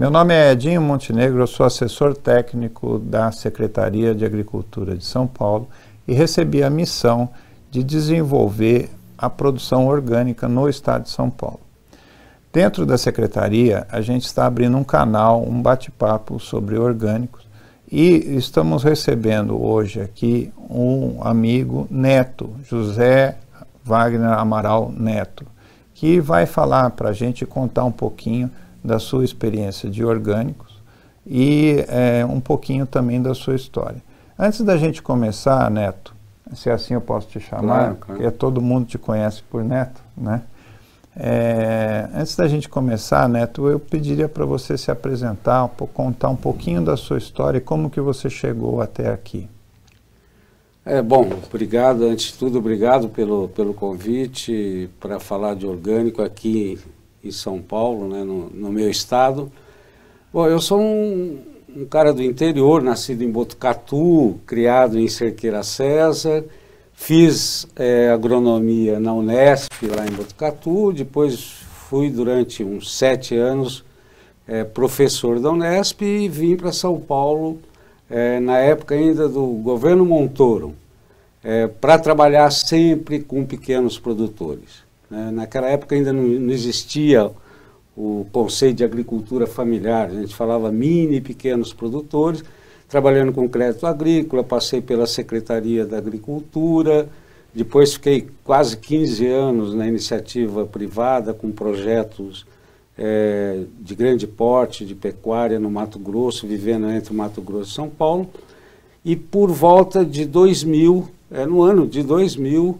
Meu 0.00 0.10
nome 0.10 0.32
é 0.32 0.52
Edinho 0.52 0.80
Montenegro, 0.80 1.42
eu 1.42 1.46
sou 1.46 1.66
assessor 1.66 2.16
técnico 2.16 2.98
da 2.98 3.30
Secretaria 3.30 4.14
de 4.14 4.24
Agricultura 4.24 4.96
de 4.96 5.04
São 5.04 5.26
Paulo 5.26 5.68
e 6.08 6.14
recebi 6.14 6.62
a 6.62 6.70
missão 6.70 7.28
de 7.70 7.84
desenvolver 7.84 8.88
a 9.18 9.28
produção 9.28 9.86
orgânica 9.86 10.48
no 10.48 10.70
estado 10.70 11.02
de 11.02 11.10
São 11.10 11.28
Paulo. 11.28 11.60
Dentro 12.50 12.86
da 12.86 12.96
secretaria, 12.96 13.86
a 13.90 14.00
gente 14.00 14.24
está 14.24 14.46
abrindo 14.46 14.74
um 14.74 14.82
canal, 14.82 15.46
um 15.46 15.60
bate-papo 15.60 16.40
sobre 16.40 16.78
orgânicos 16.78 17.46
e 17.92 18.38
estamos 18.38 18.82
recebendo 18.82 19.62
hoje 19.62 20.00
aqui 20.00 20.50
um 20.70 21.18
amigo 21.22 21.86
Neto, 21.90 22.50
José 22.64 23.36
Wagner 23.84 24.32
Amaral 24.32 24.90
Neto, 24.96 25.44
que 25.92 26.20
vai 26.20 26.46
falar 26.46 26.88
para 26.88 27.10
a 27.10 27.12
gente 27.12 27.44
contar 27.44 27.84
um 27.84 27.92
pouquinho 27.92 28.50
da 28.82 28.98
sua 28.98 29.24
experiência 29.24 29.90
de 29.90 30.04
orgânicos 30.04 30.80
e 31.26 31.84
é, 31.88 32.24
um 32.24 32.40
pouquinho 32.40 32.86
também 32.86 33.20
da 33.20 33.34
sua 33.34 33.54
história. 33.54 34.02
Antes 34.38 34.62
da 34.62 34.76
gente 34.76 35.02
começar, 35.02 35.70
Neto, 35.70 36.14
se 36.54 36.70
assim 36.70 36.94
eu 36.94 37.00
posso 37.00 37.28
te 37.28 37.38
chamar, 37.38 37.62
claro, 37.62 37.96
claro. 37.96 38.20
porque 38.20 38.30
todo 38.30 38.60
mundo 38.60 38.86
te 38.86 38.98
conhece 38.98 39.42
por 39.42 39.62
Neto, 39.62 40.02
né? 40.16 40.42
É, 41.14 42.08
antes 42.14 42.36
da 42.36 42.48
gente 42.48 42.68
começar, 42.68 43.28
Neto, 43.28 43.68
eu 43.68 43.78
pediria 43.78 44.28
para 44.28 44.46
você 44.46 44.78
se 44.78 44.90
apresentar, 44.90 45.68
contar 45.92 46.28
um 46.28 46.36
pouquinho 46.36 46.82
da 46.82 46.96
sua 46.96 47.18
história 47.18 47.58
e 47.58 47.60
como 47.60 47.90
que 47.90 48.00
você 48.00 48.30
chegou 48.30 48.80
até 48.80 49.10
aqui. 49.10 49.48
É, 50.84 51.02
bom, 51.02 51.28
obrigado, 51.46 52.04
antes 52.04 52.32
de 52.32 52.38
tudo, 52.38 52.58
obrigado 52.58 53.08
pelo, 53.08 53.48
pelo 53.48 53.74
convite 53.74 54.88
para 54.98 55.20
falar 55.20 55.54
de 55.54 55.66
orgânico 55.66 56.22
aqui 56.22 56.78
em 57.22 57.30
São 57.30 57.60
Paulo, 57.60 58.08
né, 58.08 58.24
no, 58.24 58.50
no 58.50 58.72
meu 58.72 58.90
estado. 58.90 59.50
Bom, 60.32 60.46
eu 60.46 60.60
sou 60.60 60.80
um, 60.80 61.38
um, 61.76 61.84
cara 61.84 62.12
do 62.12 62.22
interior, 62.22 62.82
nascido 62.82 63.22
em 63.22 63.30
Botucatu, 63.30 64.38
criado 64.46 64.98
em 64.98 65.08
Cerqueira 65.08 65.62
César, 65.62 66.44
Fiz 66.92 67.66
é, 67.76 68.10
agronomia 68.10 69.00
na 69.00 69.14
Unesp, 69.14 69.72
lá 69.86 70.06
em 70.06 70.10
Botucatu, 70.10 70.92
depois 70.92 71.40
fui 71.88 72.10
durante 72.10 72.62
uns 72.62 72.94
sete 72.94 73.34
anos 73.34 73.82
é, 74.46 74.64
professor 74.64 75.40
da 75.40 75.50
Unesp 75.50 76.02
e 76.02 76.28
vim 76.28 76.56
para 76.56 76.72
São 76.72 77.00
Paulo, 77.00 77.58
é, 78.10 78.38
na 78.38 78.58
época 78.58 78.94
ainda 78.94 79.28
do 79.30 79.46
governo 79.46 80.04
Montoro, 80.04 80.74
para 81.80 81.98
trabalhar 81.98 82.50
sempre 82.50 83.20
com 83.20 83.46
pequenos 83.46 83.98
produtores. 83.98 84.89
Né? 85.10 85.30
Naquela 85.30 85.68
época 85.68 85.94
ainda 85.94 86.12
não, 86.12 86.22
não 86.22 86.52
existia 86.52 87.30
o 87.96 88.26
conceito 88.32 88.78
de 88.78 88.84
agricultura 88.84 89.46
familiar, 89.46 90.08
a 90.08 90.20
gente 90.20 90.34
falava 90.34 90.70
mini 90.70 91.20
pequenos 91.20 91.72
produtores, 91.72 92.42
trabalhando 92.88 93.32
com 93.32 93.48
crédito 93.48 93.86
agrícola, 93.86 94.42
passei 94.42 94.80
pela 94.80 95.06
Secretaria 95.06 95.84
da 95.84 95.98
Agricultura, 95.98 97.08
depois 97.52 97.94
fiquei 97.94 98.28
quase 98.44 98.76
15 98.76 99.26
anos 99.26 99.74
na 99.74 99.86
iniciativa 99.86 100.64
privada 100.64 101.34
com 101.34 101.50
projetos 101.50 102.46
é, 102.96 103.64
de 103.80 103.94
grande 103.94 104.26
porte, 104.26 104.84
de 104.84 104.94
pecuária 104.94 105.58
no 105.58 105.70
Mato 105.70 105.98
Grosso, 105.98 106.46
vivendo 106.46 106.88
entre 106.90 107.12
Mato 107.12 107.40
Grosso 107.40 107.70
e 107.70 107.74
São 107.74 107.88
Paulo. 107.88 108.28
E 109.04 109.16
por 109.16 109.50
volta 109.50 110.04
de 110.04 110.24
2000, 110.24 111.08
é, 111.30 111.46
no 111.46 111.62
ano 111.62 111.86
de 111.86 112.02
2000, 112.02 112.78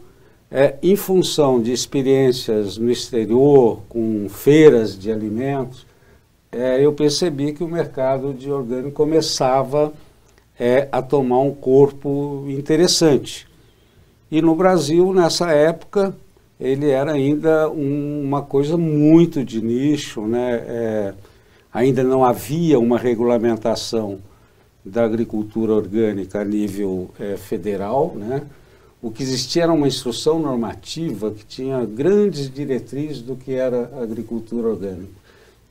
é, 0.50 0.76
em 0.82 0.96
função 0.96 1.62
de 1.62 1.72
experiências 1.72 2.76
no 2.76 2.90
exterior, 2.90 3.80
com 3.88 4.28
feiras 4.28 4.98
de 4.98 5.12
alimentos, 5.12 5.86
é, 6.50 6.84
eu 6.84 6.92
percebi 6.92 7.52
que 7.52 7.62
o 7.62 7.68
mercado 7.68 8.34
de 8.34 8.50
orgânico 8.50 8.90
começava 8.90 9.92
é, 10.58 10.88
a 10.90 11.00
tomar 11.00 11.38
um 11.38 11.54
corpo 11.54 12.44
interessante. 12.48 13.46
E 14.30 14.42
no 14.42 14.54
Brasil, 14.56 15.12
nessa 15.12 15.52
época, 15.52 16.14
ele 16.58 16.90
era 16.90 17.12
ainda 17.12 17.70
um, 17.70 18.22
uma 18.22 18.42
coisa 18.42 18.76
muito 18.76 19.44
de 19.44 19.62
nicho, 19.62 20.22
né? 20.22 20.64
É, 20.66 21.14
ainda 21.72 22.02
não 22.02 22.24
havia 22.24 22.78
uma 22.78 22.98
regulamentação 22.98 24.18
da 24.84 25.04
agricultura 25.04 25.72
orgânica 25.72 26.40
a 26.40 26.44
nível 26.44 27.10
é, 27.18 27.36
federal, 27.36 28.12
né? 28.16 28.42
O 29.02 29.10
que 29.10 29.22
existia 29.22 29.62
era 29.62 29.72
uma 29.72 29.88
instrução 29.88 30.38
normativa 30.38 31.30
que 31.30 31.44
tinha 31.44 31.84
grandes 31.84 32.52
diretrizes 32.52 33.22
do 33.22 33.34
que 33.34 33.52
era 33.52 33.90
agricultura 34.02 34.68
orgânica 34.68 35.20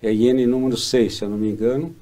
é 0.01 0.13
IN 0.13 0.45
número 0.45 0.78
6, 0.78 1.17
se 1.17 1.23
eu 1.23 1.29
não 1.29 1.38
me 1.38 1.50
engano. 1.50 1.94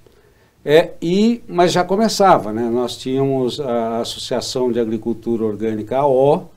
É, 0.63 0.91
e, 1.01 1.41
mas 1.47 1.71
já 1.71 1.83
começava, 1.83 2.51
né? 2.51 2.69
nós 2.69 2.97
tínhamos 2.97 3.59
a 3.59 4.01
Associação 4.01 4.71
de 4.71 4.79
Agricultura 4.79 5.43
Orgânica, 5.43 5.97
AO, 5.97 6.51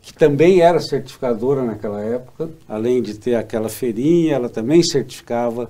que 0.00 0.14
também 0.14 0.60
era 0.60 0.80
certificadora 0.80 1.62
naquela 1.62 2.00
época, 2.00 2.48
além 2.68 3.02
de 3.02 3.14
ter 3.14 3.34
aquela 3.34 3.68
feirinha, 3.68 4.34
ela 4.34 4.48
também 4.48 4.82
certificava 4.82 5.68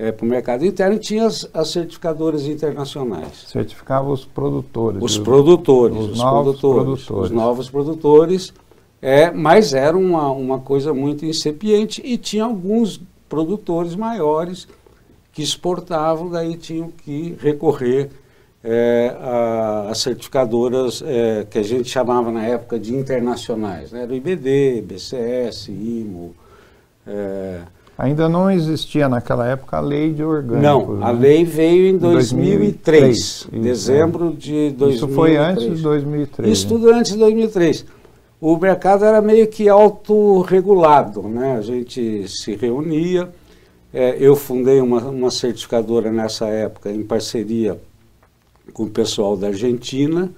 é, 0.00 0.10
para 0.10 0.24
o 0.24 0.28
mercado 0.28 0.64
interno 0.64 0.96
e 0.96 0.98
tinha 0.98 1.26
as, 1.26 1.46
as, 1.52 1.68
certificadoras 1.68 2.46
internacionais. 2.46 3.44
Certificava 3.46 4.10
os 4.10 4.24
produtores. 4.24 5.02
Os, 5.02 5.12
os 5.12 5.18
produtores, 5.18 5.98
os, 5.98 6.10
os 6.12 6.18
novos 6.18 6.58
produtores, 6.58 7.04
produtores. 7.04 7.24
Os 7.24 7.30
novos 7.30 7.70
produtores, 7.70 8.54
é, 9.02 9.30
mas 9.30 9.74
era 9.74 9.94
uma, 9.94 10.30
uma 10.30 10.58
coisa 10.58 10.94
muito 10.94 11.26
incipiente 11.26 12.00
e 12.02 12.16
tinha 12.16 12.44
alguns 12.44 12.98
produtores 13.28 13.94
maiores 13.94 14.66
que 15.34 15.42
exportavam, 15.42 16.30
daí 16.30 16.56
tinham 16.56 16.90
que 16.90 17.36
recorrer 17.38 18.08
é, 18.64 19.14
a, 19.20 19.88
a, 19.90 19.94
certificadoras 19.94 21.02
é, 21.04 21.46
que 21.48 21.58
a 21.58 21.62
gente 21.62 21.90
chamava 21.90 22.30
na 22.30 22.46
época 22.46 22.78
de 22.78 22.94
internacionais. 22.96 23.92
Né? 23.92 24.04
Era 24.04 24.12
o 24.12 24.14
IBD, 24.14 24.80
BCS, 24.80 25.68
IMO. 25.68 26.34
É... 27.06 27.60
Ainda 28.02 28.28
não 28.28 28.50
existia 28.50 29.08
naquela 29.08 29.46
época 29.46 29.76
a 29.76 29.80
lei 29.80 30.12
de 30.12 30.24
orgânicos. 30.24 30.62
Não, 30.62 30.96
né? 30.96 31.06
a 31.06 31.10
lei 31.10 31.44
veio 31.44 31.94
em 31.94 31.98
2003, 31.98 33.46
2003 33.50 33.62
dezembro 33.62 34.28
é. 34.28 34.36
de 34.36 34.70
2003. 34.70 34.94
Isso 34.94 35.08
foi 35.08 35.36
antes 35.36 35.76
de 35.76 35.82
2003. 35.82 36.48
Isso 36.48 36.64
né? 36.64 36.68
tudo 36.68 36.92
antes 36.92 37.12
de 37.12 37.18
2003 37.18 37.86
o 38.40 38.56
mercado 38.56 39.04
era 39.04 39.20
meio 39.20 39.46
que 39.46 39.68
autorregulado, 39.68 41.22
né? 41.24 41.58
A 41.58 41.60
gente 41.60 42.26
se 42.26 42.56
reunia, 42.56 43.28
é, 43.92 44.16
eu 44.18 44.34
fundei 44.34 44.80
uma, 44.80 45.02
uma 45.02 45.30
certificadora 45.30 46.10
nessa 46.10 46.46
época 46.46 46.90
em 46.90 47.02
parceria 47.02 47.78
com 48.72 48.84
o 48.84 48.90
pessoal 48.90 49.36
da 49.36 49.48
Argentina, 49.48 50.30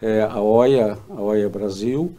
é, 0.00 0.22
a 0.22 0.40
OIA, 0.40 0.96
a 1.10 1.20
OIA 1.20 1.48
Brasil, 1.48 2.12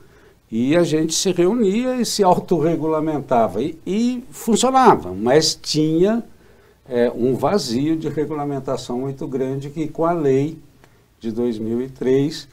e 0.52 0.76
a 0.76 0.84
gente 0.84 1.14
se 1.14 1.32
reunia 1.32 1.98
e 1.98 2.06
se 2.06 2.24
autorregulamentava. 2.24 3.62
E, 3.62 3.78
e 3.86 4.24
funcionava, 4.32 5.14
mas 5.14 5.56
tinha 5.56 6.24
é, 6.88 7.12
um 7.14 7.36
vazio 7.36 7.98
de 7.98 8.08
regulamentação 8.08 9.00
muito 9.00 9.28
grande 9.28 9.70
que 9.70 9.88
com 9.88 10.06
a 10.06 10.14
lei 10.14 10.58
de 11.20 11.32
2003 11.32 12.48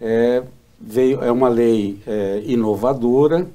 é, 0.00 0.42
veio, 0.80 1.22
é 1.22 1.32
uma 1.32 1.48
lei 1.48 2.00
é, 2.06 2.42
inovadora, 2.44 3.48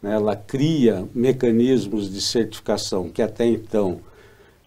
né, 0.00 0.14
ela 0.14 0.36
cria 0.36 1.06
mecanismos 1.14 2.12
de 2.12 2.20
certificação 2.20 3.08
que 3.08 3.22
até 3.22 3.46
então 3.46 4.00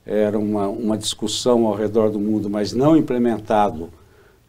era 0.06 0.40
uma, 0.40 0.68
uma 0.70 0.98
discussão 0.98 1.68
ao 1.68 1.76
redor 1.76 2.10
do 2.10 2.20
mundo, 2.20 2.50
mas 2.50 2.72
não 2.72 2.96
implementado 2.96 3.90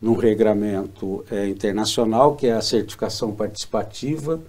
num 0.01 0.15
regramento 0.15 1.25
é, 1.31 1.49
internacional, 1.49 2.37
que 2.37 2.47
é 2.47 2.53
a 2.53 2.63
certificação 2.63 3.33
participativa 3.33 4.41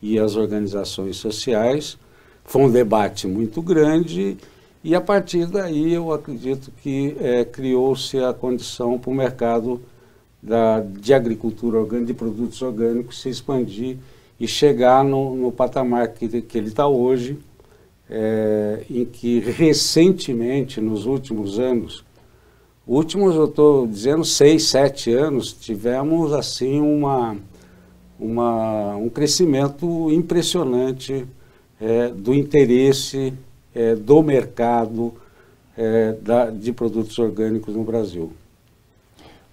e 0.00 0.18
as 0.18 0.36
organizações 0.36 1.16
sociais. 1.16 1.98
Foi 2.44 2.62
um 2.62 2.70
debate 2.70 3.26
muito 3.26 3.62
grande 3.62 4.36
e 4.82 4.94
a 4.94 5.00
partir 5.00 5.46
daí 5.46 5.92
eu 5.92 6.12
acredito 6.12 6.70
que 6.82 7.16
é, 7.20 7.44
criou-se 7.44 8.18
a 8.18 8.32
condição 8.32 8.98
para 8.98 9.10
o 9.10 9.14
mercado 9.14 9.80
da, 10.42 10.80
de 10.80 11.12
agricultura 11.12 11.78
orgânica, 11.78 12.06
de 12.06 12.14
produtos 12.14 12.60
orgânicos, 12.62 13.20
se 13.20 13.28
expandir 13.28 13.98
e 14.38 14.48
chegar 14.48 15.04
no, 15.04 15.36
no 15.36 15.52
patamar 15.52 16.08
que, 16.08 16.40
que 16.40 16.58
ele 16.58 16.68
está 16.68 16.88
hoje, 16.88 17.38
é, 18.08 18.84
em 18.90 19.04
que 19.04 19.38
recentemente, 19.40 20.80
nos 20.80 21.04
últimos 21.04 21.58
anos, 21.58 22.02
últimos 22.86 23.34
eu 23.34 23.46
estou 23.46 23.86
dizendo 23.86 24.24
seis, 24.24 24.64
sete 24.64 25.12
anos, 25.12 25.52
tivemos 25.52 26.32
assim 26.32 26.80
uma, 26.80 27.36
uma, 28.18 28.96
um 28.96 29.08
crescimento 29.08 30.10
impressionante 30.10 31.26
é, 31.80 32.08
do 32.08 32.34
interesse 32.34 33.32
é, 33.74 33.94
do 33.94 34.22
mercado 34.22 35.14
é, 35.76 36.12
da, 36.20 36.50
de 36.50 36.72
produtos 36.72 37.18
orgânicos 37.18 37.74
no 37.74 37.84
Brasil. 37.84 38.32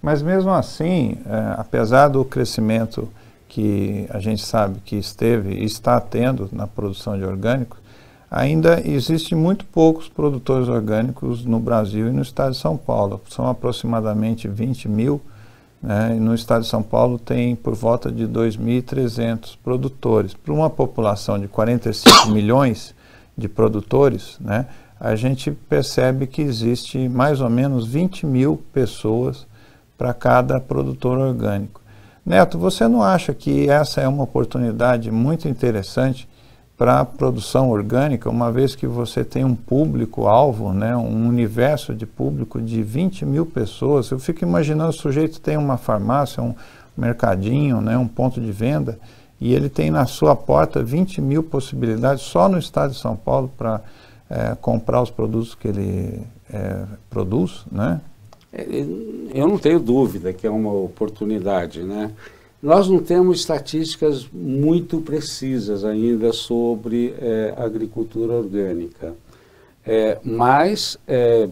Mas 0.02 0.22
mesmo 0.22 0.50
assim, 0.50 1.16
é, 1.26 1.54
apesar 1.56 2.08
do 2.08 2.24
crescimento 2.24 3.08
que 3.48 4.06
a 4.10 4.20
gente 4.20 4.44
sabe 4.44 4.80
que 4.84 4.96
esteve 4.96 5.54
e 5.54 5.64
está 5.64 6.00
tendo 6.00 6.48
na 6.52 6.66
produção 6.66 7.16
de 7.16 7.24
orgânicos, 7.24 7.78
ainda 8.30 8.82
existem 8.86 9.36
muito 9.36 9.64
poucos 9.64 10.08
produtores 10.08 10.68
orgânicos 10.68 11.44
no 11.44 11.58
Brasil 11.58 12.08
e 12.08 12.12
no 12.12 12.22
estado 12.22 12.52
de 12.52 12.58
São 12.58 12.76
Paulo. 12.76 13.20
São 13.28 13.48
aproximadamente 13.48 14.46
20 14.48 14.88
mil. 14.88 15.20
Né, 15.80 16.16
e 16.16 16.20
no 16.20 16.34
estado 16.34 16.62
de 16.62 16.68
São 16.68 16.82
Paulo 16.82 17.20
tem 17.20 17.54
por 17.54 17.72
volta 17.72 18.10
de 18.10 18.26
2.300 18.26 19.56
produtores. 19.62 20.34
Para 20.34 20.52
uma 20.52 20.68
população 20.68 21.38
de 21.38 21.46
45 21.46 22.30
milhões 22.34 22.94
de 23.36 23.48
produtores, 23.48 24.36
né, 24.40 24.66
a 24.98 25.14
gente 25.14 25.52
percebe 25.52 26.26
que 26.26 26.42
existe 26.42 27.08
mais 27.08 27.40
ou 27.40 27.48
menos 27.48 27.86
20 27.86 28.26
mil 28.26 28.60
pessoas 28.72 29.46
para 29.96 30.12
cada 30.12 30.58
produtor 30.58 31.18
orgânico. 31.18 31.80
Neto, 32.26 32.58
você 32.58 32.86
não 32.88 33.02
acha 33.02 33.32
que 33.32 33.70
essa 33.70 34.00
é 34.00 34.08
uma 34.08 34.24
oportunidade 34.24 35.10
muito 35.10 35.48
interessante 35.48 36.28
para 36.78 37.00
a 37.00 37.04
produção 37.04 37.70
orgânica, 37.70 38.30
uma 38.30 38.52
vez 38.52 38.76
que 38.76 38.86
você 38.86 39.24
tem 39.24 39.44
um 39.44 39.56
público-alvo, 39.56 40.72
né, 40.72 40.96
um 40.96 41.26
universo 41.28 41.92
de 41.92 42.06
público 42.06 42.62
de 42.62 42.84
20 42.84 43.26
mil 43.26 43.44
pessoas? 43.44 44.08
Eu 44.12 44.20
fico 44.20 44.44
imaginando 44.44 44.90
o 44.90 44.92
sujeito 44.92 45.40
tem 45.40 45.56
uma 45.56 45.76
farmácia, 45.76 46.40
um 46.40 46.54
mercadinho, 46.96 47.80
né, 47.80 47.98
um 47.98 48.06
ponto 48.06 48.40
de 48.40 48.52
venda, 48.52 48.96
e 49.40 49.52
ele 49.52 49.68
tem 49.68 49.90
na 49.90 50.06
sua 50.06 50.36
porta 50.36 50.80
20 50.80 51.20
mil 51.20 51.42
possibilidades 51.42 52.22
só 52.22 52.48
no 52.48 52.58
estado 52.58 52.92
de 52.92 52.98
São 52.98 53.16
Paulo 53.16 53.50
para 53.58 53.80
é, 54.30 54.56
comprar 54.60 55.02
os 55.02 55.10
produtos 55.10 55.56
que 55.56 55.66
ele 55.66 56.22
é, 56.52 56.84
produz, 57.10 57.64
né? 57.72 58.00
É, 58.52 58.64
eu 59.34 59.48
não 59.48 59.58
tenho 59.58 59.80
dúvida 59.80 60.32
que 60.32 60.46
é 60.46 60.50
uma 60.50 60.72
oportunidade, 60.72 61.82
né? 61.82 62.12
Nós 62.60 62.88
não 62.88 62.98
temos 62.98 63.38
estatísticas 63.38 64.28
muito 64.32 65.00
precisas 65.00 65.84
ainda 65.84 66.32
sobre 66.32 67.14
é, 67.20 67.54
agricultura 67.56 68.32
orgânica, 68.32 69.14
é, 69.86 70.18
mas 70.24 70.98
é, 71.06 71.48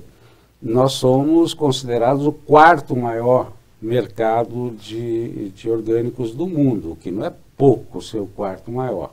nós 0.61 0.95
somos 0.95 1.55
considerados 1.55 2.27
o 2.27 2.33
quarto 2.33 2.97
maior 2.97 3.53
mercado 3.81 4.75
de, 4.81 5.51
de 5.51 5.71
orgânicos 5.71 6.33
do 6.35 6.47
mundo, 6.47 6.93
o 6.93 6.97
que 6.97 7.13
não 7.13 7.25
é 7.25 7.33
pouco 7.57 8.03
ser 8.03 8.19
o 8.19 8.27
quarto 8.27 8.73
maior. 8.73 9.13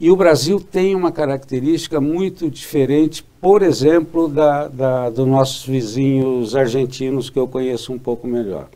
E 0.00 0.10
o 0.10 0.16
Brasil 0.16 0.58
tem 0.58 0.96
uma 0.96 1.12
característica 1.12 2.00
muito 2.00 2.50
diferente, 2.50 3.24
por 3.40 3.62
exemplo, 3.62 4.26
da, 4.26 4.66
da, 4.66 5.10
dos 5.10 5.28
nossos 5.28 5.64
vizinhos 5.64 6.56
argentinos, 6.56 7.30
que 7.30 7.38
eu 7.38 7.46
conheço 7.46 7.92
um 7.92 7.98
pouco 7.98 8.26
melhor. 8.26 8.68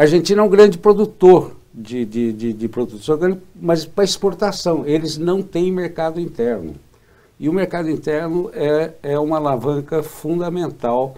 A 0.00 0.04
Argentina 0.04 0.40
é 0.40 0.42
um 0.42 0.48
grande 0.48 0.78
produtor 0.78 1.54
de, 1.74 2.06
de, 2.06 2.32
de, 2.32 2.52
de 2.54 2.68
produtos 2.68 3.06
orgânicos, 3.06 3.44
mas 3.54 3.84
para 3.84 4.02
exportação. 4.02 4.86
Eles 4.86 5.18
não 5.18 5.42
têm 5.42 5.70
mercado 5.70 6.18
interno. 6.18 6.74
E 7.38 7.50
o 7.50 7.52
mercado 7.52 7.90
interno 7.90 8.50
é, 8.54 8.92
é 9.02 9.18
uma 9.18 9.36
alavanca 9.36 10.02
fundamental 10.02 11.16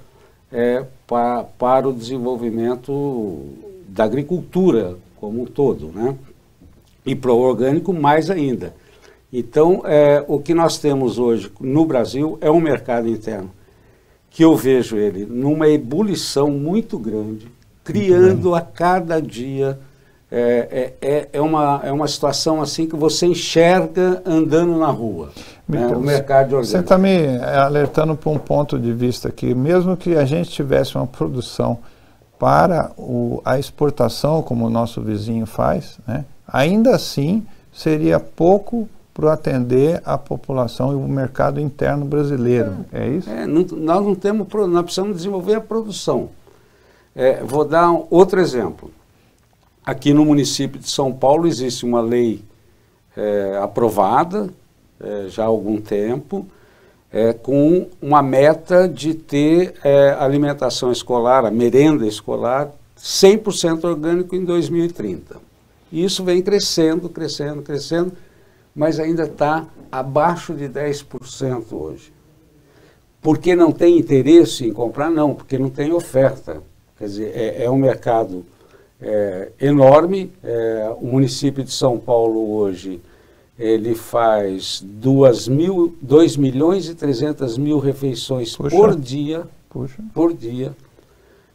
é, 0.50 0.84
para, 1.06 1.44
para 1.44 1.88
o 1.88 1.92
desenvolvimento 1.92 3.50
da 3.86 4.02
agricultura 4.02 4.96
como 5.14 5.42
um 5.42 5.46
todo. 5.46 5.92
Né? 5.94 6.16
E 7.06 7.14
para 7.14 7.32
o 7.32 7.38
orgânico, 7.38 7.92
mais 7.92 8.30
ainda. 8.30 8.74
Então, 9.32 9.82
é, 9.84 10.24
o 10.26 10.40
que 10.40 10.54
nós 10.54 10.78
temos 10.78 11.20
hoje 11.20 11.52
no 11.60 11.86
Brasil 11.86 12.36
é 12.40 12.50
um 12.50 12.60
mercado 12.60 13.08
interno 13.08 13.52
que 14.28 14.42
eu 14.42 14.56
vejo 14.56 14.96
ele 14.96 15.24
numa 15.24 15.68
ebulição 15.68 16.50
muito 16.50 16.98
grande, 16.98 17.46
criando 17.84 18.54
a 18.54 18.60
cada 18.60 19.20
dia. 19.20 19.78
É, 20.34 20.94
é, 21.02 21.08
é, 21.08 21.28
é 21.34 21.40
uma, 21.42 21.82
é 21.84 21.92
uma 21.92 22.08
situação 22.08 22.62
assim 22.62 22.86
que 22.86 22.96
você 22.96 23.26
enxerga 23.26 24.22
andando 24.24 24.78
na 24.78 24.86
rua. 24.86 25.28
Né, 25.68 25.86
o 25.86 26.00
mercado 26.00 26.56
orgânico. 26.56 26.70
Você 26.70 26.78
está 26.78 26.96
me 26.96 27.38
alertando 27.38 28.16
para 28.16 28.30
um 28.30 28.38
ponto 28.38 28.78
de 28.78 28.92
vista 28.92 29.30
que, 29.30 29.54
mesmo 29.54 29.94
que 29.94 30.16
a 30.16 30.24
gente 30.24 30.50
tivesse 30.50 30.96
uma 30.96 31.06
produção 31.06 31.78
para 32.38 32.92
o, 32.96 33.42
a 33.44 33.58
exportação, 33.58 34.42
como 34.42 34.66
o 34.66 34.70
nosso 34.70 35.00
vizinho 35.02 35.44
faz, 35.46 35.98
né, 36.06 36.24
ainda 36.46 36.94
assim 36.94 37.46
seria 37.72 38.18
pouco 38.18 38.88
para 39.14 39.34
atender 39.34 40.00
a 40.04 40.16
população 40.16 40.92
e 40.92 40.94
o 40.94 41.06
mercado 41.06 41.60
interno 41.60 42.04
brasileiro. 42.04 42.86
É, 42.92 43.04
é 43.04 43.08
isso? 43.10 43.30
É, 43.30 43.46
não, 43.46 43.62
nós 43.62 44.04
não 44.04 44.14
temos, 44.14 44.46
nós 44.68 44.82
precisamos 44.82 45.16
desenvolver 45.16 45.56
a 45.56 45.60
produção. 45.60 46.30
É, 47.14 47.42
vou 47.42 47.64
dar 47.64 47.90
um, 47.90 48.06
outro 48.10 48.40
exemplo. 48.40 48.90
Aqui 49.84 50.14
no 50.14 50.24
município 50.24 50.80
de 50.80 50.88
São 50.90 51.12
Paulo 51.12 51.46
existe 51.46 51.84
uma 51.84 52.00
lei 52.00 52.44
é, 53.16 53.58
aprovada 53.62 54.48
é, 55.00 55.28
já 55.28 55.42
há 55.42 55.46
algum 55.46 55.80
tempo, 55.80 56.46
é, 57.12 57.32
com 57.32 57.88
uma 58.00 58.22
meta 58.22 58.88
de 58.88 59.12
ter 59.12 59.74
alimentação 60.18 60.90
escolar, 60.90 61.44
a 61.44 61.50
merenda 61.50 62.06
escolar, 62.06 62.70
100% 62.96 63.84
orgânico 63.84 64.34
em 64.34 64.44
2030. 64.44 65.36
E 65.90 66.04
isso 66.04 66.24
vem 66.24 66.40
crescendo, 66.40 67.08
crescendo, 67.08 67.60
crescendo 67.60 68.12
mas 68.74 68.98
ainda 68.98 69.24
está 69.24 69.66
abaixo 69.90 70.54
de 70.54 70.68
10% 70.68 71.72
hoje. 71.72 72.12
Porque 73.20 73.54
não 73.54 73.70
tem 73.70 73.98
interesse 73.98 74.66
em 74.66 74.72
comprar? 74.72 75.10
Não, 75.10 75.34
porque 75.34 75.58
não 75.58 75.70
tem 75.70 75.92
oferta. 75.92 76.62
Quer 77.02 77.06
dizer, 77.06 77.32
é, 77.34 77.64
é 77.64 77.68
um 77.68 77.76
mercado 77.76 78.46
é, 79.00 79.50
enorme. 79.60 80.30
É, 80.40 80.94
o 81.00 81.06
município 81.06 81.64
de 81.64 81.72
São 81.72 81.98
Paulo 81.98 82.54
hoje 82.54 83.02
ele 83.58 83.96
faz 83.96 84.80
2, 84.86 85.48
mil, 85.48 85.96
2 86.00 86.36
milhões 86.36 86.88
e 86.88 86.94
300 86.94 87.58
mil 87.58 87.80
refeições 87.80 88.56
Puxa. 88.56 88.76
por 88.76 88.94
dia. 88.94 89.42
Puxa. 89.68 90.00
Por 90.14 90.32
dia. 90.32 90.76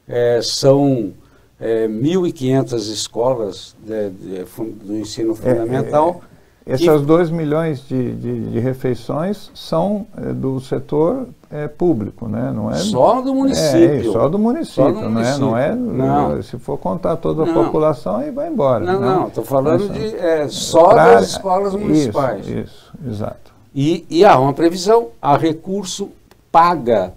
É, 0.05 0.41
são 0.43 1.13
é, 1.61 1.87
1.500 1.87 2.73
escolas 2.91 3.73
de, 3.81 4.09
de, 4.09 4.43
do 4.85 4.97
ensino 4.97 5.31
é, 5.31 5.35
fundamental. 5.35 6.21
É, 6.33 6.36
essas 6.67 7.01
2 7.01 7.29
milhões 7.29 7.87
de, 7.87 8.13
de, 8.15 8.49
de, 8.51 8.59
refeições 8.59 9.49
são 9.53 10.05
é, 10.17 10.33
do 10.33 10.59
setor 10.59 11.27
é, 11.49 11.67
público, 11.67 12.27
né? 12.27 12.51
Não 12.53 12.69
é, 12.69 12.75
só 12.75 13.21
do 13.21 13.33
município. 13.33 14.09
É, 14.09 14.11
só 14.11 14.27
do 14.27 14.37
município, 14.37 14.83
só 14.83 14.91
do 14.91 15.09
município. 15.09 15.39
Não, 15.39 15.57
é, 15.57 15.75
não 15.75 16.05
é? 16.05 16.35
Não. 16.35 16.41
Se 16.43 16.59
for 16.59 16.77
contar 16.77 17.15
toda 17.15 17.43
a 17.43 17.45
não. 17.45 17.53
população, 17.53 18.17
aí 18.17 18.31
vai 18.31 18.49
embora. 18.49 18.83
Não, 18.83 18.99
não, 18.99 19.27
estou 19.27 19.45
falando 19.45 19.87
Mas, 19.87 19.97
de 19.97 20.15
é, 20.17 20.47
só 20.49 20.89
pra, 20.89 21.15
das 21.15 21.29
escolas 21.29 21.73
municipais. 21.73 22.45
Isso, 22.47 22.53
isso 22.53 22.93
exato. 23.07 23.53
E, 23.73 24.05
e 24.09 24.25
há 24.25 24.37
uma 24.37 24.53
previsão, 24.53 25.09
a 25.21 25.37
recurso 25.37 26.09
paga 26.51 27.13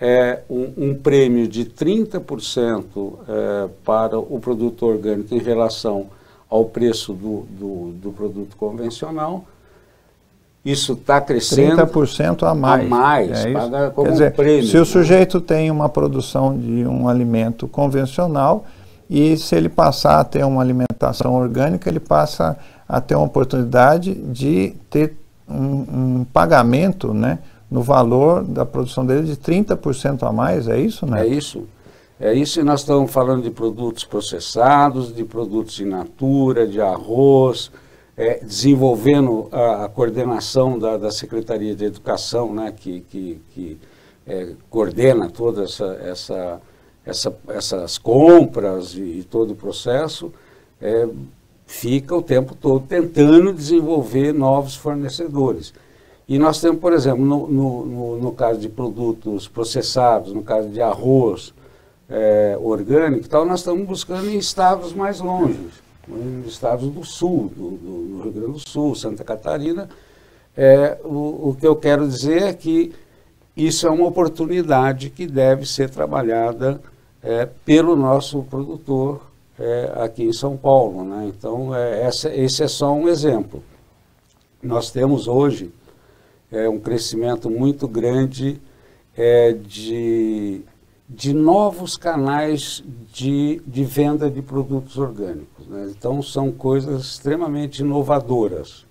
é, 0.00 0.40
um, 0.48 0.72
um, 0.76 0.94
prêmio 0.94 1.48
de 1.48 1.64
30% 1.64 2.84
é, 3.28 3.68
para 3.84 4.18
o 4.18 4.38
produto 4.40 4.86
orgânico 4.86 5.34
em 5.34 5.38
relação 5.38 6.06
ao 6.48 6.64
preço 6.64 7.12
do, 7.12 7.46
do, 7.50 7.92
do 7.92 8.12
produto 8.12 8.56
convencional. 8.56 9.44
Isso 10.64 10.94
está 10.94 11.20
crescendo. 11.20 11.76
30% 11.76 12.42
a 12.48 12.54
mais. 12.54 12.86
A 12.86 12.88
mais, 12.88 13.44
é 13.44 13.52
paga 13.52 13.90
como 13.90 14.06
Quer 14.06 14.12
dizer, 14.12 14.32
prêmio. 14.32 14.66
Se 14.66 14.76
o 14.76 14.80
né? 14.80 14.84
sujeito 14.86 15.40
tem 15.40 15.70
uma 15.70 15.88
produção 15.88 16.56
de 16.56 16.86
um 16.86 17.06
alimento 17.06 17.68
convencional 17.68 18.64
e 19.10 19.36
se 19.36 19.54
ele 19.54 19.68
passar 19.68 20.20
a 20.20 20.24
ter 20.24 20.44
uma 20.44 20.62
alimentação 20.62 21.34
orgânica, 21.34 21.90
ele 21.90 22.00
passa 22.00 22.56
a 22.88 23.00
ter 23.00 23.14
uma 23.14 23.26
oportunidade 23.26 24.14
de 24.14 24.74
ter 24.88 25.16
um, 25.48 26.20
um 26.20 26.26
pagamento 26.32 27.12
né, 27.12 27.38
no 27.70 27.82
valor 27.82 28.42
da 28.42 28.64
produção 28.64 29.04
dele 29.04 29.24
de 29.24 29.36
30% 29.36 30.26
a 30.26 30.32
mais, 30.32 30.68
é 30.68 30.78
isso, 30.78 31.04
né? 31.06 31.22
É 31.22 31.26
isso. 31.26 31.66
É 32.20 32.32
isso, 32.32 32.64
nós 32.64 32.80
estamos 32.80 33.10
falando 33.10 33.42
de 33.42 33.50
produtos 33.50 34.04
processados, 34.04 35.12
de 35.12 35.24
produtos 35.24 35.80
in 35.80 35.86
natura, 35.86 36.64
de 36.64 36.80
arroz, 36.80 37.72
é, 38.16 38.38
desenvolvendo 38.38 39.48
a, 39.50 39.84
a 39.84 39.88
coordenação 39.88 40.78
da, 40.78 40.96
da, 40.96 41.10
Secretaria 41.10 41.74
de 41.74 41.84
Educação, 41.84 42.54
né, 42.54 42.72
que, 42.76 43.00
que, 43.10 43.40
que 43.50 43.78
é, 44.24 44.52
coordena 44.70 45.28
todas 45.28 45.72
essa, 45.72 45.86
essa, 46.04 46.60
essa, 47.04 47.36
essas 47.48 47.98
compras 47.98 48.94
e, 48.94 49.00
e, 49.00 49.26
todo 49.28 49.52
o 49.52 49.56
processo, 49.56 50.32
é, 50.80 51.08
fica 51.66 52.14
o 52.14 52.22
tempo 52.22 52.54
todo 52.54 52.86
tentando 52.86 53.52
desenvolver 53.52 54.32
novos 54.32 54.76
fornecedores. 54.76 55.74
E 56.28 56.38
nós 56.38 56.60
temos, 56.60 56.80
por 56.80 56.92
exemplo, 56.92 57.24
no, 57.24 57.48
no, 57.48 57.84
no, 57.84 58.18
no 58.18 58.32
caso 58.32 58.60
de 58.60 58.68
produtos 58.68 59.48
processados, 59.48 60.32
no 60.32 60.44
caso 60.44 60.68
de 60.68 60.80
arroz, 60.80 61.52
é, 62.08 62.56
orgânico 62.60 63.24
e 63.24 63.28
tal, 63.28 63.44
nós 63.44 63.60
estamos 63.60 63.86
buscando 63.86 64.28
em 64.28 64.38
estados 64.38 64.92
mais 64.92 65.20
longe, 65.20 65.58
em 66.08 66.44
estados 66.46 66.90
do 66.90 67.04
sul, 67.04 67.50
do, 67.54 67.70
do 67.70 68.22
Rio 68.22 68.32
Grande 68.32 68.52
do 68.52 68.68
Sul, 68.68 68.94
Santa 68.94 69.24
Catarina. 69.24 69.88
É, 70.56 70.98
o, 71.04 71.50
o 71.50 71.56
que 71.58 71.66
eu 71.66 71.74
quero 71.74 72.06
dizer 72.06 72.42
é 72.42 72.52
que 72.52 72.92
isso 73.56 73.86
é 73.86 73.90
uma 73.90 74.06
oportunidade 74.06 75.10
que 75.10 75.26
deve 75.26 75.66
ser 75.66 75.88
trabalhada 75.88 76.80
é, 77.22 77.48
pelo 77.64 77.96
nosso 77.96 78.42
produtor 78.42 79.22
é, 79.58 79.92
aqui 79.96 80.24
em 80.24 80.32
São 80.32 80.56
Paulo. 80.56 81.04
Né? 81.04 81.32
Então, 81.36 81.74
é, 81.74 82.02
essa, 82.02 82.34
esse 82.34 82.62
é 82.62 82.68
só 82.68 82.92
um 82.92 83.08
exemplo. 83.08 83.62
Nós 84.62 84.90
temos 84.90 85.28
hoje 85.28 85.72
é, 86.50 86.68
um 86.68 86.78
crescimento 86.78 87.50
muito 87.50 87.86
grande 87.86 88.60
é, 89.16 89.52
de, 89.52 90.62
de 91.08 91.32
novos 91.32 91.96
canais 91.96 92.82
de, 93.12 93.60
de 93.66 93.84
venda 93.84 94.30
de 94.30 94.40
produtos 94.40 94.96
orgânicos. 94.96 95.66
Né? 95.68 95.92
Então, 95.96 96.22
são 96.22 96.50
coisas 96.50 97.02
extremamente 97.02 97.80
inovadoras. 97.80 98.86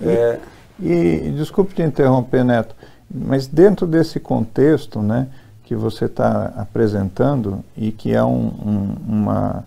E, 0.00 0.08
é, 0.08 0.40
e, 0.80 1.32
desculpe 1.36 1.74
te 1.74 1.82
interromper, 1.82 2.44
Neto, 2.44 2.74
mas 3.10 3.46
dentro 3.46 3.86
desse 3.86 4.20
contexto 4.20 5.00
né, 5.00 5.28
que 5.64 5.74
você 5.74 6.04
está 6.04 6.52
apresentando 6.56 7.64
e 7.76 7.92
que 7.92 8.12
é 8.12 8.22
um, 8.22 8.46
um, 8.46 8.96
uma, 9.06 9.64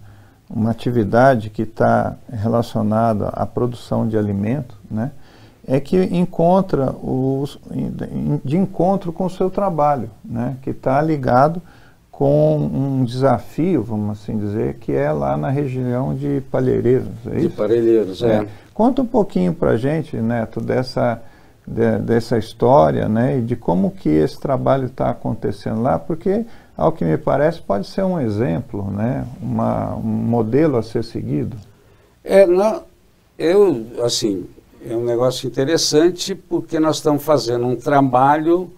uma 0.49 0.71
atividade 0.71 1.49
que 1.49 1.63
está 1.63 2.15
relacionada 2.29 3.29
à 3.29 3.45
produção 3.45 4.07
de 4.07 4.17
alimento, 4.17 4.77
né, 4.89 5.11
é 5.67 5.79
que 5.79 5.97
encontra 5.97 6.91
os, 6.91 7.59
de 8.43 8.57
encontro 8.57 9.11
com 9.11 9.25
o 9.25 9.29
seu 9.29 9.49
trabalho, 9.49 10.09
né, 10.23 10.57
que 10.61 10.69
está 10.69 11.01
ligado 11.01 11.61
com 12.11 12.57
um 12.57 13.03
desafio, 13.03 13.83
vamos 13.83 14.21
assim 14.21 14.37
dizer, 14.37 14.75
que 14.75 14.93
é 14.93 15.11
lá 15.11 15.35
na 15.35 15.49
região 15.49 16.15
de 16.15 16.41
Palheireiros. 16.49 17.09
É 17.25 17.39
de 17.39 17.49
Palheireiros, 17.49 18.23
é. 18.23 18.35
é. 18.35 18.47
Conta 18.73 19.01
um 19.01 19.05
pouquinho 19.05 19.53
para 19.53 19.71
a 19.71 19.77
gente, 19.77 20.15
Neto, 20.15 20.61
dessa, 20.61 21.21
de, 21.67 21.97
dessa 21.99 22.37
história 22.37 23.09
né, 23.09 23.39
e 23.39 23.41
de 23.41 23.55
como 23.55 23.91
que 23.91 24.07
esse 24.07 24.39
trabalho 24.39 24.85
está 24.85 25.09
acontecendo 25.09 25.81
lá, 25.81 25.99
porque, 25.99 26.45
ao 26.77 26.91
que 26.91 27.03
me 27.03 27.17
parece, 27.17 27.61
pode 27.61 27.87
ser 27.87 28.03
um 28.03 28.19
exemplo, 28.19 28.89
né, 28.91 29.25
uma, 29.41 29.95
um 29.95 30.01
modelo 30.01 30.77
a 30.77 30.83
ser 30.83 31.03
seguido. 31.03 31.57
É, 32.23 32.45
não, 32.45 32.83
eu, 33.37 33.85
assim, 34.03 34.45
é 34.87 34.95
um 34.95 35.03
negócio 35.03 35.47
interessante 35.47 36.35
porque 36.35 36.79
nós 36.79 36.97
estamos 36.97 37.23
fazendo 37.23 37.65
um 37.65 37.75
trabalho 37.75 38.71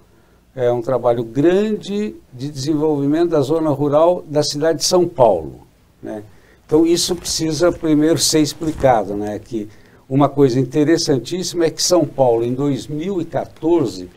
é 0.55 0.71
um 0.71 0.81
trabalho 0.81 1.23
grande 1.23 2.15
de 2.33 2.49
desenvolvimento 2.49 3.29
da 3.29 3.41
zona 3.41 3.69
rural 3.69 4.23
da 4.25 4.41
cidade 4.41 4.79
de 4.79 4.85
São 4.85 5.07
Paulo. 5.07 5.67
Né? 6.01 6.23
Então 6.65 6.83
isso 6.83 7.15
precisa 7.15 7.71
primeiro 7.71 8.17
ser 8.17 8.39
explicado, 8.39 9.15
né? 9.15 9.37
que 9.37 9.69
uma 10.09 10.27
coisa 10.27 10.59
interessantíssima 10.59 11.65
é 11.65 11.69
que 11.69 11.83
São 11.83 12.05
Paulo, 12.05 12.43
em 12.43 12.55
2014, 12.55 14.09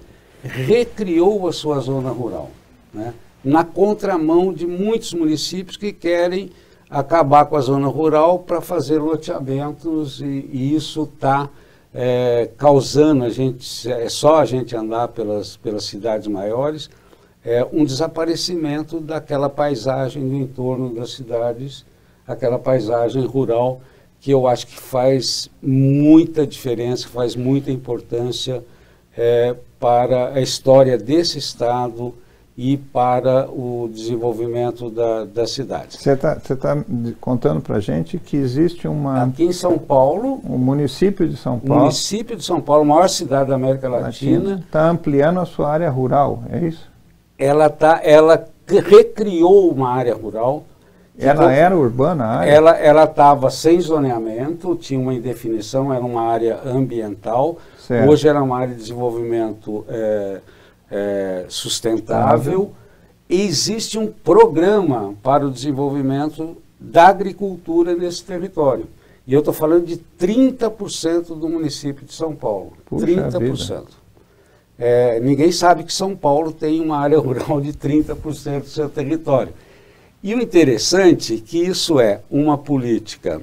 recriou 0.42 1.46
a 1.46 1.52
sua 1.52 1.78
zona 1.80 2.08
rural, 2.08 2.50
né? 2.94 3.12
na 3.44 3.62
contramão 3.62 4.50
de 4.50 4.66
muitos 4.66 5.12
municípios 5.12 5.76
que 5.76 5.92
querem 5.92 6.50
acabar 6.88 7.44
com 7.44 7.56
a 7.56 7.60
zona 7.60 7.86
rural 7.86 8.38
para 8.38 8.62
fazer 8.62 8.98
loteamentos 8.98 10.22
e, 10.22 10.48
e 10.50 10.74
isso 10.74 11.02
está 11.02 11.50
é, 11.94 12.50
causando 12.56 13.24
a 13.24 13.30
gente, 13.30 13.90
é 13.90 14.08
só 14.08 14.38
a 14.38 14.44
gente 14.44 14.76
andar 14.76 15.08
pelas, 15.08 15.56
pelas 15.56 15.84
cidades 15.84 16.28
maiores, 16.28 16.88
é 17.44 17.66
um 17.72 17.84
desaparecimento 17.84 19.00
daquela 19.00 19.48
paisagem 19.48 20.28
do 20.28 20.36
entorno 20.36 20.94
das 20.94 21.12
cidades, 21.12 21.84
aquela 22.26 22.58
paisagem 22.58 23.24
rural 23.24 23.80
que 24.20 24.30
eu 24.30 24.46
acho 24.46 24.66
que 24.66 24.78
faz 24.78 25.48
muita 25.62 26.46
diferença, 26.46 27.08
faz 27.08 27.34
muita 27.34 27.70
importância 27.70 28.62
é, 29.16 29.56
para 29.78 30.34
a 30.34 30.40
história 30.40 30.98
desse 30.98 31.38
estado, 31.38 32.14
e 32.62 32.76
para 32.76 33.48
o 33.50 33.88
desenvolvimento 33.90 34.90
da, 34.90 35.24
da 35.24 35.46
cidade. 35.46 35.96
Você 35.96 36.10
está 36.10 36.36
tá 36.36 36.76
contando 37.18 37.62
para 37.62 37.76
a 37.76 37.80
gente 37.80 38.18
que 38.18 38.36
existe 38.36 38.86
uma... 38.86 39.22
Aqui 39.22 39.44
em 39.44 39.52
São 39.52 39.78
Paulo... 39.78 40.42
O 40.44 40.58
município 40.58 41.26
de 41.26 41.38
São 41.38 41.58
Paulo... 41.58 41.80
O 41.80 41.84
município 41.84 42.36
de 42.36 42.44
São 42.44 42.60
Paulo, 42.60 42.82
a 42.82 42.84
maior 42.84 43.08
cidade 43.08 43.48
da 43.48 43.54
América 43.54 43.88
Latina... 43.88 44.62
Está 44.62 44.90
ampliando 44.90 45.40
a 45.40 45.46
sua 45.46 45.70
área 45.70 45.88
rural, 45.88 46.42
é 46.50 46.58
isso? 46.66 46.86
Ela, 47.38 47.70
tá, 47.70 47.98
ela 48.04 48.44
recriou 48.68 49.70
uma 49.72 49.88
área 49.94 50.14
rural. 50.14 50.64
Ela 51.18 51.50
era 51.54 51.74
urbana 51.74 52.24
a 52.24 52.36
área? 52.40 52.50
Ela 52.50 53.04
estava 53.04 53.48
sem 53.48 53.80
zoneamento, 53.80 54.76
tinha 54.76 55.00
uma 55.00 55.14
indefinição, 55.14 55.94
era 55.94 56.04
uma 56.04 56.24
área 56.24 56.60
ambiental. 56.66 57.56
Certo. 57.78 58.10
Hoje 58.10 58.28
era 58.28 58.42
uma 58.42 58.58
área 58.58 58.74
de 58.74 58.82
desenvolvimento... 58.82 59.82
É, 59.88 60.40
é, 60.90 61.44
sustentável. 61.48 62.72
E 63.28 63.42
existe 63.42 63.98
um 63.98 64.08
programa 64.08 65.14
para 65.22 65.46
o 65.46 65.50
desenvolvimento 65.50 66.56
da 66.78 67.06
agricultura 67.06 67.94
nesse 67.94 68.24
território. 68.24 68.86
E 69.26 69.32
eu 69.32 69.38
estou 69.38 69.54
falando 69.54 69.86
de 69.86 70.00
30% 70.18 71.38
do 71.38 71.48
município 71.48 72.04
de 72.04 72.12
São 72.12 72.34
Paulo. 72.34 72.72
Puxa 72.86 73.06
30%. 73.06 73.84
É, 74.76 75.20
ninguém 75.20 75.52
sabe 75.52 75.84
que 75.84 75.92
São 75.92 76.16
Paulo 76.16 76.52
tem 76.52 76.80
uma 76.80 76.98
área 76.98 77.18
rural 77.20 77.60
de 77.60 77.72
30% 77.72 78.62
do 78.62 78.68
seu 78.68 78.88
território. 78.88 79.52
E 80.22 80.34
o 80.34 80.40
interessante 80.40 81.34
é 81.34 81.38
que 81.38 81.58
isso 81.58 82.00
é 82.00 82.22
uma 82.30 82.58
política 82.58 83.40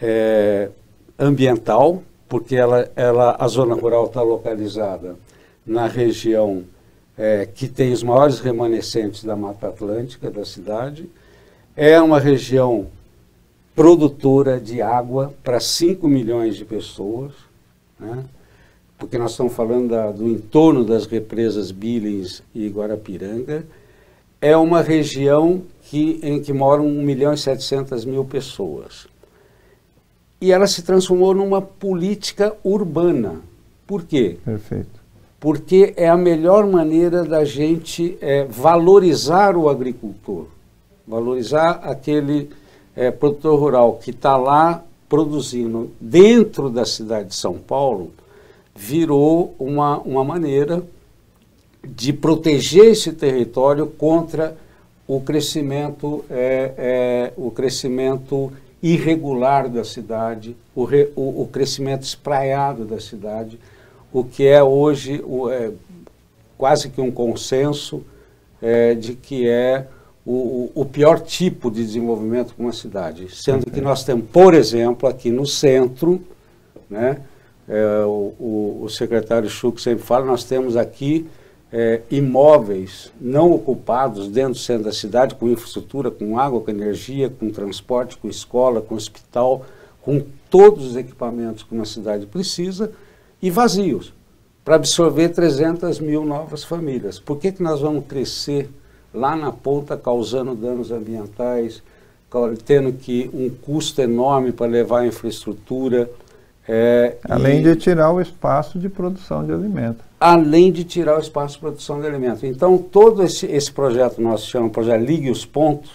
é, 0.00 0.70
ambiental, 1.18 2.02
porque 2.28 2.56
ela, 2.56 2.90
ela, 2.96 3.36
a 3.38 3.46
zona 3.48 3.74
rural 3.74 4.06
está 4.06 4.22
localizada 4.22 5.16
na 5.70 5.86
região 5.86 6.64
é, 7.16 7.46
que 7.46 7.68
tem 7.68 7.92
os 7.92 8.02
maiores 8.02 8.40
remanescentes 8.40 9.22
da 9.22 9.36
Mata 9.36 9.68
Atlântica 9.68 10.28
da 10.28 10.44
cidade. 10.44 11.08
É 11.76 12.00
uma 12.00 12.18
região 12.18 12.88
produtora 13.74 14.58
de 14.58 14.82
água 14.82 15.32
para 15.44 15.60
5 15.60 16.08
milhões 16.08 16.56
de 16.56 16.64
pessoas, 16.64 17.32
né? 18.00 18.24
porque 18.98 19.16
nós 19.16 19.30
estamos 19.30 19.52
falando 19.52 19.90
da, 19.90 20.10
do 20.10 20.28
entorno 20.28 20.84
das 20.84 21.06
represas 21.06 21.70
Billings 21.70 22.42
e 22.52 22.68
Guarapiranga. 22.68 23.64
É 24.40 24.56
uma 24.56 24.82
região 24.82 25.62
que, 25.82 26.18
em 26.20 26.42
que 26.42 26.52
moram 26.52 26.84
1 26.84 27.02
milhão 27.02 27.32
e 27.32 27.38
700 27.38 28.04
mil 28.04 28.24
pessoas. 28.24 29.06
E 30.40 30.50
ela 30.50 30.66
se 30.66 30.82
transformou 30.82 31.32
numa 31.32 31.62
política 31.62 32.56
urbana. 32.64 33.40
Por 33.86 34.02
quê? 34.02 34.36
Perfeito 34.44 34.99
porque 35.40 35.94
é 35.96 36.06
a 36.06 36.18
melhor 36.18 36.66
maneira 36.66 37.24
da 37.24 37.44
gente 37.46 38.18
é, 38.20 38.44
valorizar 38.44 39.56
o 39.56 39.70
agricultor, 39.70 40.46
valorizar 41.08 41.80
aquele 41.82 42.50
é, 42.94 43.10
produtor 43.10 43.58
rural 43.58 43.94
que 43.94 44.10
está 44.10 44.36
lá 44.36 44.84
produzindo 45.08 45.90
dentro 45.98 46.68
da 46.68 46.84
cidade 46.84 47.30
de 47.30 47.34
São 47.34 47.54
Paulo, 47.54 48.12
virou 48.76 49.54
uma, 49.58 49.98
uma 50.00 50.22
maneira 50.22 50.82
de 51.82 52.12
proteger 52.12 52.92
esse 52.92 53.12
território 53.12 53.86
contra 53.86 54.56
o 55.08 55.20
crescimento, 55.20 56.24
é, 56.30 56.74
é, 56.76 57.32
o 57.36 57.50
crescimento 57.50 58.52
irregular 58.82 59.68
da 59.68 59.84
cidade, 59.84 60.54
o, 60.74 60.84
re, 60.84 61.10
o, 61.16 61.42
o 61.42 61.48
crescimento 61.50 62.02
espraiado 62.02 62.84
da 62.84 63.00
cidade, 63.00 63.58
o 64.12 64.24
que 64.24 64.46
é 64.46 64.62
hoje 64.62 65.22
o, 65.24 65.50
é, 65.50 65.70
quase 66.58 66.90
que 66.90 67.00
um 67.00 67.10
consenso 67.10 68.02
é, 68.60 68.94
de 68.94 69.14
que 69.14 69.48
é 69.48 69.86
o, 70.26 70.70
o, 70.74 70.84
pior 70.84 71.20
tipo 71.20 71.70
de 71.70 71.84
desenvolvimento 71.84 72.54
para 72.54 72.62
uma 72.62 72.72
cidade. 72.72 73.34
Sendo 73.34 73.70
que 73.70 73.80
nós 73.80 74.04
temos, 74.04 74.26
por 74.30 74.52
exemplo, 74.54 75.08
aqui 75.08 75.30
no 75.30 75.46
centro, 75.46 76.22
né, 76.88 77.20
é, 77.68 78.04
o, 78.04 78.82
o, 78.82 78.88
secretário 78.88 79.48
Schuch 79.48 79.80
sempre 79.80 80.04
fala, 80.04 80.26
nós 80.26 80.44
temos 80.44 80.76
aqui 80.76 81.26
é, 81.72 82.02
imóveis 82.10 83.12
não 83.20 83.52
ocupados 83.52 84.28
dentro 84.28 84.52
do 84.52 84.58
centro 84.58 84.84
da 84.84 84.92
cidade, 84.92 85.36
com 85.36 85.48
infraestrutura, 85.48 86.10
com 86.10 86.38
água, 86.38 86.60
com 86.60 86.70
energia, 86.70 87.30
com 87.30 87.48
transporte, 87.50 88.16
com 88.16 88.28
escola, 88.28 88.80
com 88.80 88.94
hospital, 88.94 89.64
com 90.02 90.22
todos 90.50 90.84
os 90.84 90.96
equipamentos 90.96 91.62
que 91.62 91.72
uma 91.74 91.84
cidade 91.84 92.26
precisa, 92.26 92.92
e 93.42 93.50
vazios, 93.50 94.12
para 94.64 94.76
absorver 94.76 95.30
300 95.30 95.98
mil 96.00 96.24
novas 96.24 96.62
famílias. 96.62 97.18
Por 97.18 97.38
que, 97.38 97.52
que 97.52 97.62
nós 97.62 97.80
vamos 97.80 98.06
crescer 98.06 98.70
lá 99.12 99.34
na 99.34 99.50
ponta 99.50 99.96
causando 99.96 100.54
danos 100.54 100.90
ambientais, 100.90 101.82
tendo 102.64 102.92
que 102.92 103.30
um 103.34 103.50
custo 103.50 104.00
enorme 104.00 104.52
para 104.52 104.66
levar 104.66 105.00
a 105.00 105.06
infraestrutura? 105.06 106.10
É, 106.68 107.16
além 107.28 107.60
e, 107.60 107.62
de 107.64 107.76
tirar 107.76 108.12
o 108.12 108.20
espaço 108.20 108.78
de 108.78 108.88
produção 108.88 109.44
de 109.44 109.52
alimento. 109.52 110.04
Além 110.20 110.70
de 110.70 110.84
tirar 110.84 111.16
o 111.16 111.20
espaço 111.20 111.54
de 111.54 111.60
produção 111.60 112.00
de 112.00 112.06
alimento. 112.06 112.46
Então, 112.46 112.78
todo 112.78 113.24
esse, 113.24 113.46
esse 113.46 113.72
projeto 113.72 114.20
nosso 114.20 114.46
chama 114.46 114.68
projeto 114.70 115.02
Ligue 115.02 115.30
os 115.30 115.44
Pontos, 115.44 115.90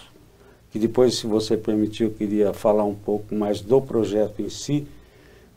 que 0.70 0.78
depois, 0.78 1.14
se 1.14 1.26
você 1.26 1.56
permitir, 1.56 2.04
eu 2.04 2.10
queria 2.10 2.52
falar 2.52 2.84
um 2.84 2.94
pouco 2.94 3.34
mais 3.34 3.62
do 3.62 3.80
projeto 3.80 4.42
em 4.42 4.50
si, 4.50 4.86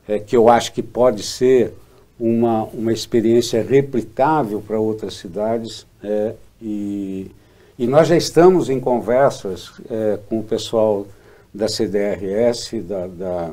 é, 0.10 0.18
que 0.18 0.36
eu 0.36 0.50
acho 0.50 0.74
que 0.74 0.82
pode 0.82 1.22
ser 1.22 1.72
uma, 2.20 2.64
uma 2.74 2.92
experiência 2.92 3.64
replicável 3.64 4.60
para 4.60 4.80
outras 4.80 5.14
cidades. 5.14 5.86
É, 6.04 6.34
e, 6.60 7.30
e 7.78 7.86
nós 7.86 8.08
já 8.08 8.18
estamos 8.18 8.70
em 8.70 8.80
conversas 8.80 9.72
é, 9.90 10.18
com 10.28 10.40
o 10.40 10.44
pessoal 10.44 11.06
da 11.54 11.68
CDRS, 11.68 12.82
da, 12.82 13.06
da, 13.08 13.52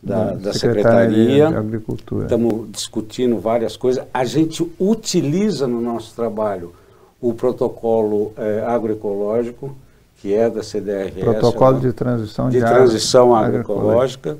da, 0.00 0.34
da 0.34 0.52
Secretaria, 0.52 1.48
de 1.48 1.56
Agricultura. 1.56 2.24
Estamos 2.24 2.70
discutindo 2.70 3.38
várias 3.40 3.76
coisas. 3.76 4.04
A 4.14 4.24
gente 4.24 4.64
utiliza 4.78 5.66
no 5.66 5.80
nosso 5.80 6.14
trabalho 6.14 6.72
o 7.20 7.34
protocolo 7.34 8.32
é, 8.36 8.62
agroecológico, 8.64 9.76
que 10.22 10.32
é 10.32 10.48
da 10.48 10.62
CDRS. 10.62 11.18
Protocolo 11.18 11.80
de 11.80 11.92
transição 11.92 12.48
de, 12.48 12.60
de 12.60 12.64
transição 12.64 13.34
agroecológica. 13.34 14.38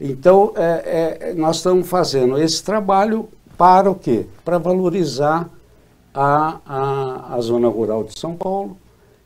Então, 0.00 0.52
é, 0.56 1.30
é, 1.30 1.34
nós 1.34 1.56
estamos 1.56 1.88
fazendo 1.88 2.38
esse 2.38 2.62
trabalho 2.62 3.28
para 3.56 3.90
o 3.90 3.94
quê? 3.94 4.26
Para 4.44 4.58
valorizar 4.58 5.48
a, 6.14 6.58
a, 6.66 7.34
a 7.34 7.40
zona 7.40 7.68
rural 7.68 8.04
de 8.04 8.18
São 8.18 8.34
Paulo, 8.34 8.76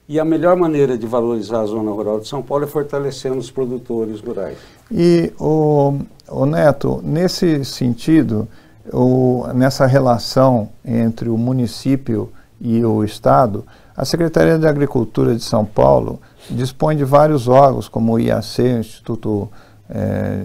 e 0.09 0.19
a 0.19 0.25
melhor 0.25 0.57
maneira 0.57 0.99
de 0.99 1.07
valorizar 1.07 1.61
a 1.61 1.67
zona 1.67 1.93
rural 1.93 2.19
de 2.19 2.27
São 2.27 2.43
Paulo 2.43 2.65
é 2.65 2.67
fortalecendo 2.67 3.39
os 3.39 3.49
produtores 3.49 4.21
rurais. 4.21 4.59
E, 4.91 5.33
o, 5.39 6.01
o 6.29 6.47
Neto, 6.47 7.01
nesse 7.05 7.65
sentido, 7.65 8.49
o, 8.93 9.47
nessa 9.55 9.87
relação 9.87 10.69
entre 10.85 11.29
o 11.29 11.39
município 11.39 12.29
e 12.61 12.85
o 12.85 13.05
Estado, 13.05 13.65
a 13.97 14.05
Secretaria 14.05 14.59
de 14.59 14.67
Agricultura 14.67 15.33
de 15.33 15.45
São 15.45 15.65
Paulo 15.65 16.21
dispõe 16.51 16.97
de 16.97 17.05
vários 17.05 17.47
órgãos, 17.47 17.89
como 17.89 18.15
o 18.15 18.19
IAC, 18.19 18.63
o 18.63 18.81
Instituto 18.81 19.49
é, 19.91 20.43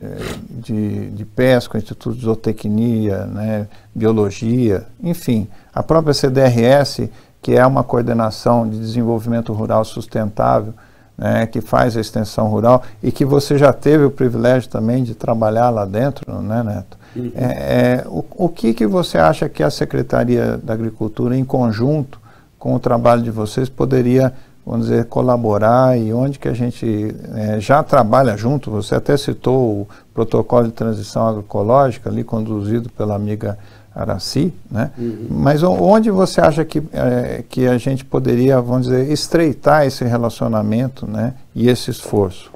de, 0.50 1.12
de, 1.12 1.26
Pesca, 1.26 1.78
Instituto 1.78 2.16
de 2.16 2.26
Zootecnia, 2.26 3.26
né, 3.26 3.68
Biologia, 3.94 4.86
enfim, 5.02 5.48
a 5.74 5.84
própria 5.84 6.14
CDRS 6.14 7.10
que 7.46 7.56
é 7.56 7.64
uma 7.64 7.84
coordenação 7.84 8.68
de 8.68 8.80
desenvolvimento 8.80 9.54
rural 9.54 9.86
sustentável, 9.86 10.74
né, 11.16 11.46
que 11.46 11.62
faz 11.62 11.96
a 11.96 12.02
extensão 12.02 12.48
rural 12.48 12.82
e 13.04 13.12
que 13.12 13.24
você 13.24 13.56
já 13.56 13.72
teve 13.72 14.04
o 14.04 14.10
privilégio 14.10 14.68
também 14.68 15.04
de 15.04 15.14
trabalhar 15.14 15.70
lá 15.70 15.86
dentro, 15.86 16.42
né, 16.42 16.64
Neto? 16.64 16.98
Uhum. 17.16 17.32
É, 17.36 17.46
é, 17.46 18.04
o, 18.08 18.26
o 18.32 18.50
que, 18.50 18.74
que 18.74 18.88
você 18.88 19.20
acha 19.20 19.48
que 19.48 19.62
a 19.62 19.70
Secretaria 19.70 20.58
da 20.58 20.74
Agricultura, 20.74 21.38
em 21.38 21.46
conjunto 21.46 22.20
com 22.58 22.74
o 22.74 22.80
trabalho 22.80 23.22
de 23.22 23.30
vocês, 23.30 23.70
poderia, 23.70 24.34
vamos 24.66 24.88
dizer, 24.88 25.06
colaborar 25.06 25.98
e 25.98 26.12
onde 26.12 26.40
que 26.40 26.48
a 26.48 26.54
gente 26.54 27.16
é, 27.36 27.60
já 27.60 27.84
trabalha 27.84 28.36
junto? 28.36 28.72
Você 28.72 28.96
até 28.96 29.16
citou 29.16 29.82
o 29.82 29.88
protocolo 30.14 30.66
de 30.66 30.72
transição 30.72 31.28
agroecológica, 31.28 32.10
ali 32.10 32.24
conduzido 32.24 32.90
pela 32.90 33.16
amiga 33.16 33.58
Araci, 33.94 34.52
né? 34.70 34.92
Uhum. 34.98 35.28
Mas 35.30 35.64
onde 35.64 36.10
você 36.10 36.42
acha 36.42 36.66
que, 36.66 36.82
é, 36.92 37.44
que 37.48 37.68
a 37.68 37.78
gente 37.78 38.04
poderia, 38.04 38.60
vamos 38.60 38.88
dizer, 38.88 39.10
estreitar 39.10 39.86
esse 39.86 40.04
relacionamento, 40.04 41.10
né? 41.10 41.36
E 41.54 41.70
esse 41.70 41.92
esforço? 41.92 42.52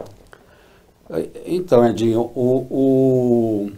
Então, 1.46 1.86
Edinho, 1.88 2.22
o, 2.36 2.68
o 2.70 3.72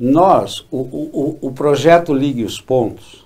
nós, 0.00 0.66
o, 0.70 0.78
o, 0.78 1.38
o 1.42 1.52
projeto 1.52 2.12
Ligue 2.12 2.42
os 2.42 2.60
Pontos, 2.60 3.24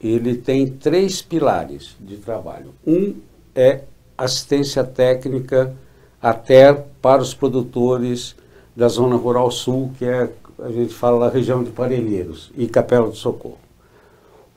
ele 0.00 0.34
tem 0.34 0.66
três 0.66 1.22
pilares 1.22 1.96
de 2.00 2.16
trabalho. 2.16 2.74
Um 2.86 3.14
é 3.58 3.82
assistência 4.16 4.84
técnica 4.84 5.74
até 6.22 6.72
para 7.02 7.20
os 7.20 7.34
produtores 7.34 8.36
da 8.76 8.86
Zona 8.86 9.16
Rural 9.16 9.50
Sul, 9.50 9.90
que 9.98 10.04
é 10.04 10.30
a 10.60 10.70
gente 10.70 10.94
fala 10.94 11.26
da 11.26 11.32
região 11.32 11.62
de 11.62 11.70
Parelheiros 11.70 12.52
e 12.56 12.66
Capela 12.66 13.08
do 13.08 13.16
Socorro. 13.16 13.58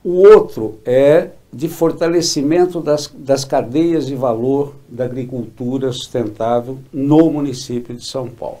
O 0.04 0.14
outro 0.14 0.78
é 0.84 1.30
de 1.52 1.68
fortalecimento 1.68 2.80
das, 2.80 3.08
das 3.14 3.44
cadeias 3.44 4.06
de 4.06 4.14
valor 4.14 4.74
da 4.88 5.04
agricultura 5.04 5.92
sustentável 5.92 6.78
no 6.92 7.30
município 7.30 7.94
de 7.94 8.04
São 8.04 8.28
Paulo. 8.28 8.60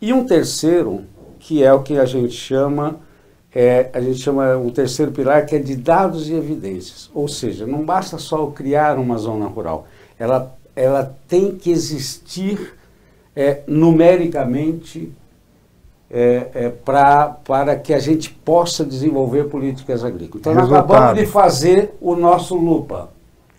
E 0.00 0.12
um 0.12 0.24
terceiro, 0.24 1.04
que 1.38 1.62
é 1.62 1.72
o 1.72 1.82
que 1.82 1.98
a 1.98 2.04
gente 2.04 2.34
chama, 2.34 3.00
é, 3.54 3.90
a 3.92 4.00
gente 4.00 4.18
chama 4.18 4.56
um 4.56 4.70
terceiro 4.70 5.10
pilar, 5.12 5.44
que 5.46 5.56
é 5.56 5.58
de 5.58 5.76
dados 5.76 6.28
e 6.28 6.34
evidências. 6.34 7.10
Ou 7.12 7.26
seja, 7.26 7.66
não 7.66 7.84
basta 7.84 8.18
só 8.18 8.46
criar 8.46 8.98
uma 8.98 9.16
zona 9.18 9.46
rural, 9.46 9.86
ela, 10.18 10.54
ela 10.76 11.16
tem 11.26 11.56
que 11.56 11.70
existir 11.70 12.74
é, 13.34 13.60
numericamente 13.66 15.12
é, 16.10 16.48
é, 16.54 16.68
pra, 16.68 17.28
para 17.28 17.76
que 17.76 17.94
a 17.94 17.98
gente 17.98 18.30
possa 18.30 18.84
desenvolver 18.84 19.44
políticas 19.44 20.04
agrícolas. 20.04 20.40
Então, 20.40 20.54
nós 20.54 20.72
acabamos 20.72 21.18
de 21.18 21.26
fazer 21.26 21.94
o 22.00 22.16
nosso 22.16 22.56
LUPA. 22.56 23.08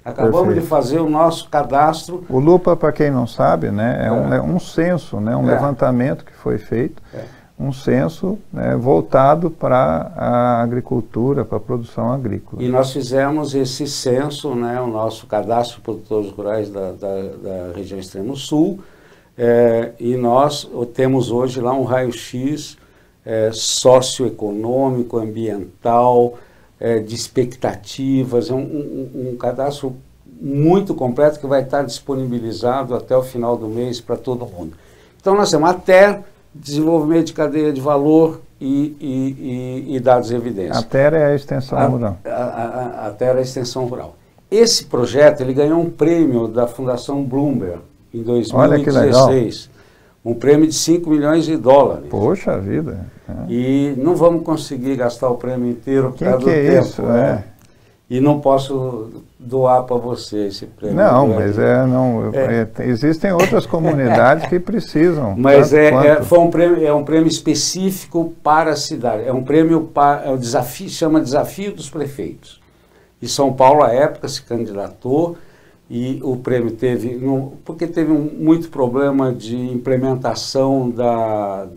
Acabamos 0.04 0.48
Perfeito. 0.48 0.62
de 0.62 0.68
fazer 0.68 1.00
o 1.00 1.10
nosso 1.10 1.48
cadastro. 1.48 2.26
O 2.28 2.40
LUPA, 2.40 2.76
para 2.76 2.92
quem 2.92 3.12
não 3.12 3.28
sabe, 3.28 3.70
né, 3.70 4.00
é, 4.04 4.08
é. 4.08 4.12
Um, 4.12 4.34
é 4.34 4.42
um 4.42 4.60
censo, 4.60 5.20
né, 5.20 5.36
um 5.36 5.48
é. 5.48 5.54
levantamento 5.54 6.26
que 6.26 6.34
foi 6.34 6.58
feito, 6.58 7.02
é. 7.14 7.24
Um 7.62 7.72
censo 7.72 8.40
né, 8.52 8.76
voltado 8.76 9.52
para 9.52 10.12
a 10.16 10.62
agricultura, 10.62 11.46
para 11.46 11.58
a 11.58 11.62
produção 11.62 12.12
agrícola. 12.12 12.62
E 12.62 12.68
nós 12.68 12.92
fizemos 12.92 13.54
esse 13.54 13.88
censo, 13.88 14.56
né, 14.56 14.82
o 14.82 14.88
nosso 14.88 15.28
cadastro 15.28 15.78
de 15.78 15.84
produtores 15.84 16.32
rurais 16.32 16.70
da, 16.70 16.92
da, 16.92 17.22
da 17.22 17.74
região 17.76 18.00
extremo 18.00 18.36
sul, 18.36 18.80
é, 19.38 19.92
e 20.00 20.16
nós 20.16 20.70
temos 20.94 21.32
hoje 21.32 21.62
lá 21.62 21.74
um 21.74 21.84
raio-x 21.84 22.78
é, 23.24 23.52
socioeconômico, 23.54 25.18
ambiental, 25.18 26.38
é, 26.80 27.00
de 27.00 27.14
expectativas, 27.14 28.50
é 28.50 28.54
um, 28.54 28.58
um, 28.58 29.30
um, 29.30 29.38
cadastro 29.38 29.96
muito 30.42 30.96
completo 30.96 31.40
que 31.40 31.46
vai 31.46 31.62
estar 31.62 31.84
disponibilizado 31.84 32.96
até 32.96 33.16
o 33.16 33.22
final 33.22 33.56
do 33.56 33.68
mês 33.68 34.02
para 34.02 34.18
todo 34.18 34.48
mundo. 34.48 34.74
Então 35.20 35.36
nós 35.36 35.52
temos 35.52 35.70
até 35.70 36.24
desenvolvimento 36.54 37.28
de 37.28 37.34
cadeia 37.34 37.72
de 37.72 37.82
valor 37.82 38.42
e, 38.60 38.96
e, 39.00 39.86
e, 39.90 39.96
e 39.96 40.00
dados 40.00 40.32
e 40.32 40.36
evidências. 40.36 40.78
A 40.78 40.84
Terra 40.84 41.18
é 41.18 41.26
a 41.32 41.36
extensão 41.36 41.78
a, 41.78 41.86
rural. 41.86 42.18
A, 42.26 42.30
a, 42.30 43.08
a 43.08 43.12
Terra 43.12 43.36
é 43.36 43.40
a 43.40 43.42
extensão 43.42 43.86
rural. 43.86 44.16
Esse 44.50 44.86
projeto 44.86 45.42
ele 45.42 45.54
ganhou 45.54 45.80
um 45.80 45.90
prêmio 45.90 46.48
da 46.48 46.68
Fundação 46.68 47.24
Bloomberg 47.24 47.80
em 48.14 48.22
2016. 48.22 49.70
Um 50.24 50.36
prêmio 50.36 50.68
de 50.68 50.76
5 50.76 51.10
milhões 51.10 51.46
de 51.46 51.58
dólares. 51.58 52.08
Poxa 52.10 52.60
vida. 52.60 53.08
É. 53.28 53.52
E 53.52 53.96
não 53.98 54.16
vamos 54.16 54.44
conseguir 54.44 54.96
gastar 54.96 55.30
o 55.30 55.38
prêmio 55.38 55.72
inteiro 55.72 56.10
por 56.10 56.18
que 56.18 56.26
causa 56.26 56.40
que 56.40 56.44
do 56.44 56.52
é 56.52 56.70
tempo. 56.70 56.86
Isso, 56.86 57.02
né? 57.02 57.44
É. 57.48 57.52
E 58.14 58.20
não 58.20 58.40
posso 58.42 59.24
doar 59.44 59.84
para 59.84 59.98
você 59.98 60.48
esse 60.48 60.68
prêmio. 60.68 60.96
Não, 60.96 61.28
mas 61.28 61.58
é, 61.58 61.86
não, 61.86 62.32
é. 62.32 62.68
é. 62.78 62.88
existem 62.88 63.34
outras 63.34 63.66
comunidades 63.66 64.48
que 64.48 64.60
precisam. 64.60 65.36
Mas 65.36 65.74
é, 65.74 65.90
é, 65.90 66.22
foi 66.22 66.40
um 66.40 66.50
prêmio, 66.50 66.86
é 66.86 66.94
um 66.94 67.04
prêmio 67.04 67.28
específico 67.28 68.34
para 68.44 68.72
a 68.72 68.76
cidade. 68.76 69.24
É 69.28 69.34
um 69.34 69.44
prêmio 69.44 69.82
para, 69.82 70.26
é 70.26 70.32
o 70.32 70.38
desafio, 70.38 70.90
chama 70.90 71.20
Desafio 71.20 71.74
dos 71.74 71.90
Prefeitos. 71.90 72.62
E 73.20 73.28
São 73.28 73.52
Paulo, 73.52 73.84
à 73.84 73.92
época, 73.92 74.28
se 74.28 74.44
candidatou 74.44 75.38
e 75.90 76.20
o 76.24 76.38
prêmio 76.38 76.72
teve, 76.72 77.20
porque 77.66 77.88
teve 77.88 78.12
um, 78.12 78.30
muito 78.40 78.70
problema 78.70 79.34
de 79.34 79.58
implementação 79.58 80.90
da, 80.90 81.68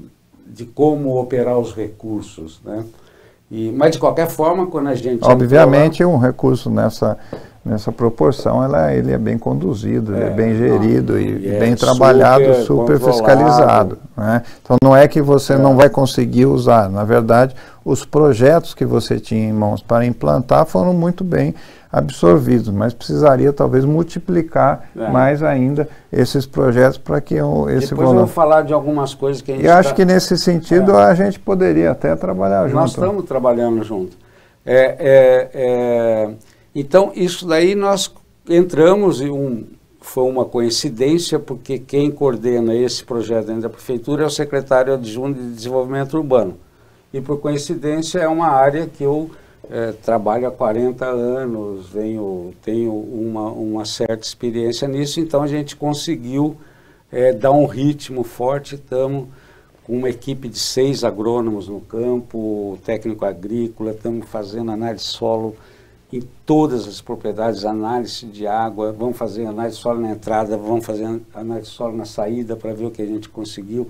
de 0.47 0.65
como 0.67 1.19
operar 1.19 1.59
os 1.59 1.75
recursos, 1.75 2.61
né? 2.65 2.85
E, 3.51 3.71
mas 3.73 3.93
de 3.93 3.99
qualquer 3.99 4.29
forma, 4.29 4.67
quando 4.67 4.89
a 4.89 4.95
gente 4.95 5.23
obviamente 5.23 6.03
lá, 6.03 6.09
um 6.09 6.17
recurso 6.17 6.71
nessa 6.71 7.19
nessa 7.65 7.91
proporção 7.91 8.63
ela 8.63 8.93
ele 8.93 9.13
é 9.13 9.19
bem 9.19 9.39
conduzido, 9.39 10.15
é, 10.15 10.27
é 10.27 10.31
bem 10.31 10.55
gerido 10.57 11.15
não, 11.15 11.21
e, 11.21 11.47
e, 11.47 11.59
bem 11.59 11.73
é 11.73 11.77
trabalhado, 11.77 12.45
super, 12.63 12.99
super 12.99 13.01
fiscalizado, 13.01 13.99
né? 14.17 14.43
Então 14.63 14.77
não 14.83 14.95
é 14.95 15.09
que 15.09 15.23
você 15.23 15.55
é. 15.55 15.59
não 15.59 15.77
vai 15.77 15.89
conseguir 15.89 16.47
usar, 16.47 16.91
na 16.91 17.05
verdade 17.05 17.55
os 17.85 18.05
projetos 18.05 18.75
que 18.75 18.85
você 18.85 19.19
tinha 19.19 19.49
em 19.49 19.53
mãos 19.53 19.83
para 19.83 20.07
implantar 20.07 20.65
foram 20.67 20.93
muito 20.93 21.23
bem 21.23 21.55
absorvidos, 21.93 22.71
mas 22.71 22.93
precisaria 22.93 23.53
talvez 23.53 23.85
multiplicar 23.85 24.89
é. 24.97 25.09
mais 25.11 25.45
ainda 25.45 25.89
esses 26.13 26.45
projetos 26.45 26.99
para 26.99 27.21
que 27.21 27.41
o, 27.41 27.71
esse 27.71 27.91
Depois 27.91 28.09
volume... 28.09 28.23
eu 28.23 28.27
vou 28.27 28.35
falar 28.35 28.63
de 28.63 28.73
algumas 28.73 29.15
coisas 29.15 29.41
que 29.41 29.53
a 29.53 29.55
gente... 29.55 29.65
Eu 29.65 29.75
acho 29.75 29.91
tá... 29.91 29.95
que 29.95 30.05
nesse 30.05 30.37
sentido 30.37 30.99
é. 30.99 31.05
a 31.05 31.15
gente 31.15 31.39
poderia 31.39 31.93
até 31.93 32.17
trabalhar 32.17 32.63
Nós 32.63 32.71
junto. 32.71 32.81
Nós 32.81 32.91
estamos 32.91 33.25
trabalhando 33.27 33.85
junto. 33.85 34.17
É, 34.67 34.97
é, 34.99 35.51
é, 35.55 36.31
então, 36.75 37.13
isso 37.15 37.47
daí 37.47 37.75
nós 37.75 38.13
entramos 38.49 39.21
e 39.21 39.31
um, 39.31 39.65
foi 40.01 40.25
uma 40.25 40.45
coincidência, 40.45 41.39
porque 41.39 41.79
quem 41.79 42.11
coordena 42.11 42.75
esse 42.75 43.05
projeto 43.05 43.47
dentro 43.47 43.63
da 43.63 43.71
prefeitura 43.71 44.25
é 44.25 44.27
o 44.27 44.31
secretário 44.31 44.93
adjunto 44.93 45.41
de 45.41 45.55
desenvolvimento 45.55 46.15
urbano. 46.15 46.59
E 47.13 47.21
por 47.21 47.39
coincidência 47.39 48.19
é 48.19 48.29
uma 48.29 48.49
área 48.49 48.87
que 48.87 49.05
eu 49.05 49.31
é, 49.71 49.93
trabalho 49.93 50.49
há 50.49 50.51
40 50.51 51.07
anos, 51.07 51.89
venho, 51.89 52.53
tenho 52.63 52.93
uma, 52.93 53.51
uma 53.51 53.85
certa 53.85 54.27
experiência 54.27 54.87
nisso, 54.89 55.21
então 55.21 55.43
a 55.43 55.47
gente 55.47 55.77
conseguiu 55.77 56.57
é, 57.11 57.33
dar 57.33 57.53
um 57.53 57.65
ritmo 57.65 58.25
forte, 58.25 58.75
estamos 58.75 59.29
com 59.85 59.97
uma 59.97 60.11
equipe 60.11 60.49
de 60.49 60.59
seis 60.59 61.05
agrônomos 61.05 61.69
no 61.69 61.81
campo, 61.81 62.79
técnico 62.85 63.25
agrícola, 63.25 63.93
estamos 63.93 64.27
fazendo 64.29 64.71
análise 64.71 65.05
solo 65.05 65.55
em 66.15 66.23
todas 66.47 66.87
as 66.87 67.01
propriedades, 67.01 67.65
análise 67.65 68.25
de 68.27 68.47
água, 68.47 68.93
vamos 68.93 69.17
fazer 69.17 69.47
análise 69.47 69.77
de 69.77 69.83
solo 69.83 70.01
na 70.01 70.13
entrada, 70.13 70.57
vamos 70.57 70.87
fazer 70.87 71.21
análise 71.35 71.69
de 71.69 71.75
solo 71.75 71.97
na 71.97 72.05
saída 72.05 72.55
para 72.55 72.73
ver 72.73 72.85
o 72.85 72.91
que 72.91 73.03
a 73.03 73.07
gente 73.07 73.29
conseguiu. 73.29 73.89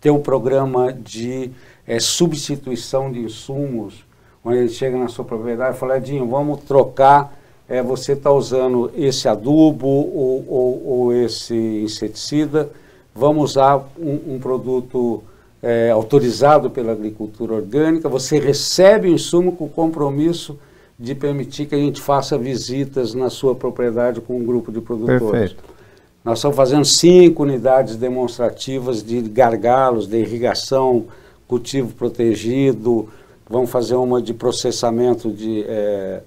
Tem 0.00 0.10
um 0.10 0.20
programa 0.20 0.90
de 0.90 1.50
é, 1.86 2.00
substituição 2.00 3.12
de 3.12 3.20
insumos, 3.20 4.06
onde 4.42 4.56
ele 4.56 4.68
chega 4.70 4.96
na 4.96 5.08
sua 5.08 5.22
propriedade 5.22 5.76
e 5.76 5.78
fala, 5.78 5.98
Edinho, 5.98 6.26
vamos 6.26 6.60
trocar, 6.62 7.38
é, 7.68 7.82
você 7.82 8.12
está 8.12 8.32
usando 8.32 8.90
esse 8.96 9.28
adubo 9.28 9.86
ou, 9.86 10.44
ou, 10.48 10.86
ou, 10.86 11.12
esse 11.12 11.54
inseticida, 11.54 12.70
vamos 13.14 13.50
usar 13.50 13.86
um, 13.98 14.36
um 14.36 14.38
produto 14.38 15.22
é, 15.62 15.90
autorizado 15.90 16.70
pela 16.70 16.92
agricultura 16.92 17.52
orgânica, 17.52 18.08
você 18.08 18.38
recebe 18.38 19.10
o 19.10 19.12
insumo 19.12 19.52
com 19.52 19.68
compromisso 19.68 20.58
de 20.98 21.14
permitir 21.14 21.66
que 21.66 21.74
a 21.74 21.78
gente 21.78 22.00
faça 22.00 22.38
visitas 22.38 23.14
na 23.14 23.28
sua 23.28 23.54
propriedade 23.54 24.20
com 24.20 24.38
um 24.38 24.44
grupo 24.44 24.72
de 24.72 24.80
produtores. 24.80 25.52
Perfeito. 25.52 25.76
Nós 26.24 26.38
estamos 26.38 26.56
fazendo 26.56 26.84
cinco 26.84 27.42
unidades 27.42 27.96
demonstrativas 27.96 29.02
de 29.02 29.20
gargalos, 29.20 30.08
de 30.08 30.16
irrigação, 30.16 31.04
cultivo 31.46 31.94
protegido, 31.94 33.08
vamos 33.48 33.70
fazer 33.70 33.94
uma 33.94 34.20
de 34.20 34.34
processamento 34.34 35.30
de, 35.30 35.64
é, 35.68 36.22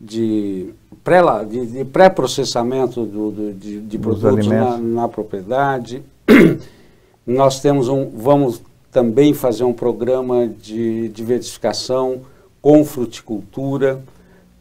de 0.00 0.70
pré-processamento 1.92 3.06
de, 3.06 3.52
de, 3.52 3.80
de 3.80 3.98
produtos 3.98 4.46
na, 4.46 4.78
na, 4.78 5.08
propriedade. 5.08 6.02
Nós 7.26 7.60
temos 7.60 7.88
um, 7.88 8.08
vamos 8.10 8.62
também 8.90 9.34
fazer 9.34 9.64
um 9.64 9.72
programa 9.72 10.48
de 10.48 11.08
diversificação 11.08 12.22
com 12.64 12.82
fruticultura. 12.82 14.02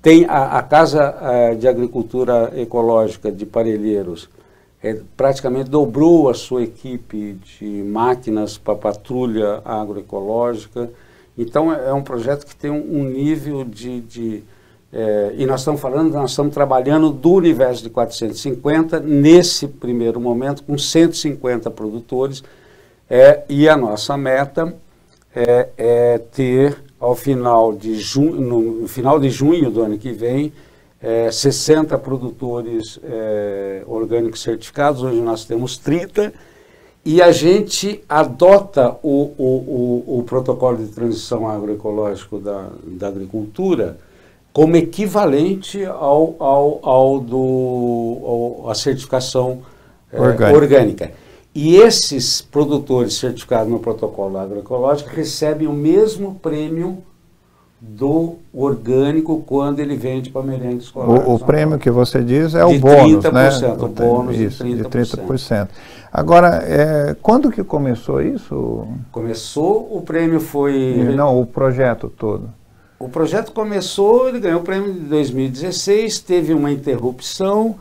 Tem 0.01 0.25
a, 0.25 0.57
a 0.57 0.61
Casa 0.61 1.15
a, 1.21 1.53
de 1.53 1.65
Agricultura 1.69 2.51
Ecológica 2.53 3.31
de 3.31 3.45
Parelheiros, 3.45 4.29
é, 4.83 4.99
praticamente 5.15 5.69
dobrou 5.69 6.29
a 6.29 6.33
sua 6.33 6.63
equipe 6.63 7.37
de 7.45 7.65
máquinas 7.65 8.57
para 8.57 8.75
patrulha 8.75 9.61
agroecológica. 9.63 10.89
Então, 11.37 11.73
é, 11.73 11.91
é 11.91 11.93
um 11.93 12.03
projeto 12.03 12.45
que 12.45 12.53
tem 12.53 12.69
um, 12.69 12.99
um 12.99 13.03
nível 13.05 13.63
de. 13.63 14.01
de 14.01 14.43
é, 14.91 15.35
e 15.37 15.45
nós 15.45 15.61
estamos 15.61 15.79
falando, 15.79 16.11
nós 16.11 16.31
estamos 16.31 16.53
trabalhando 16.53 17.09
do 17.09 17.31
universo 17.31 17.83
de 17.83 17.89
450, 17.89 18.99
nesse 18.99 19.65
primeiro 19.65 20.19
momento, 20.19 20.61
com 20.63 20.77
150 20.77 21.71
produtores, 21.71 22.43
é, 23.09 23.43
e 23.47 23.69
a 23.69 23.77
nossa 23.77 24.17
meta 24.17 24.75
é, 25.33 25.69
é 25.77 26.17
ter 26.17 26.83
ao 27.03 27.15
final 27.15 27.73
de 27.73 27.95
junho, 27.95 28.39
no 28.39 28.87
final 28.87 29.19
de 29.19 29.29
junho 29.29 29.69
do 29.69 29.81
ano 29.81 29.97
que 29.97 30.13
vem, 30.13 30.53
é, 31.01 31.29
60 31.29 31.97
produtores 31.97 32.97
é, 33.03 33.83
orgânicos 33.85 34.41
certificados, 34.41 35.03
hoje 35.03 35.19
nós 35.19 35.43
temos 35.43 35.77
30, 35.77 36.33
e 37.03 37.21
a 37.21 37.29
gente 37.33 38.01
adota 38.07 38.95
o, 39.03 39.33
o, 39.37 40.05
o, 40.07 40.19
o 40.19 40.23
protocolo 40.23 40.77
de 40.77 40.87
transição 40.87 41.49
agroecológico 41.49 42.39
da, 42.39 42.69
da 42.85 43.09
agricultura 43.09 43.97
como 44.53 44.77
equivalente 44.77 45.83
ao, 45.83 46.37
ao, 46.39 46.79
ao 46.87 47.19
do, 47.19 48.61
ao, 48.63 48.69
à 48.69 48.75
certificação 48.75 49.61
é, 50.09 50.21
orgânica. 50.21 50.57
orgânica. 50.57 51.11
E 51.55 51.75
esses 51.75 52.41
produtores 52.41 53.13
certificados 53.15 53.71
no 53.71 53.79
protocolo 53.79 54.37
agroecológico 54.37 55.09
recebem 55.11 55.67
o 55.67 55.73
mesmo 55.73 56.35
prêmio 56.35 57.03
do 57.79 58.37
orgânico 58.53 59.43
quando 59.45 59.79
ele 59.79 59.95
vende 59.95 60.29
para 60.29 60.41
merenda 60.41 60.81
escolar. 60.81 61.09
O, 61.09 61.35
o 61.35 61.39
prêmio 61.39 61.77
que 61.77 61.91
você 61.91 62.23
diz 62.23 62.55
é 62.55 62.63
o 62.63 62.79
bônus, 62.79 63.25
30%, 63.25 63.31
né? 63.31 63.67
O 63.73 63.87
bônus 63.89 64.37
isso, 64.37 64.63
de 64.63 64.71
30%. 64.71 64.77
De 64.77 65.21
30%. 65.21 65.67
Agora, 66.11 66.63
é, 66.63 67.15
quando 67.21 67.51
que 67.51 67.63
começou 67.63 68.21
isso? 68.21 68.87
Começou, 69.11 69.89
o 69.91 70.01
prêmio 70.01 70.39
foi... 70.39 71.11
Não, 71.13 71.39
o 71.41 71.45
projeto 71.45 72.09
todo. 72.09 72.49
O 72.97 73.09
projeto 73.09 73.51
começou, 73.51 74.29
ele 74.29 74.39
ganhou 74.39 74.61
o 74.61 74.63
prêmio 74.63 74.89
em 74.89 74.99
2016, 75.09 76.19
teve 76.19 76.53
uma 76.53 76.71
interrupção, 76.71 77.75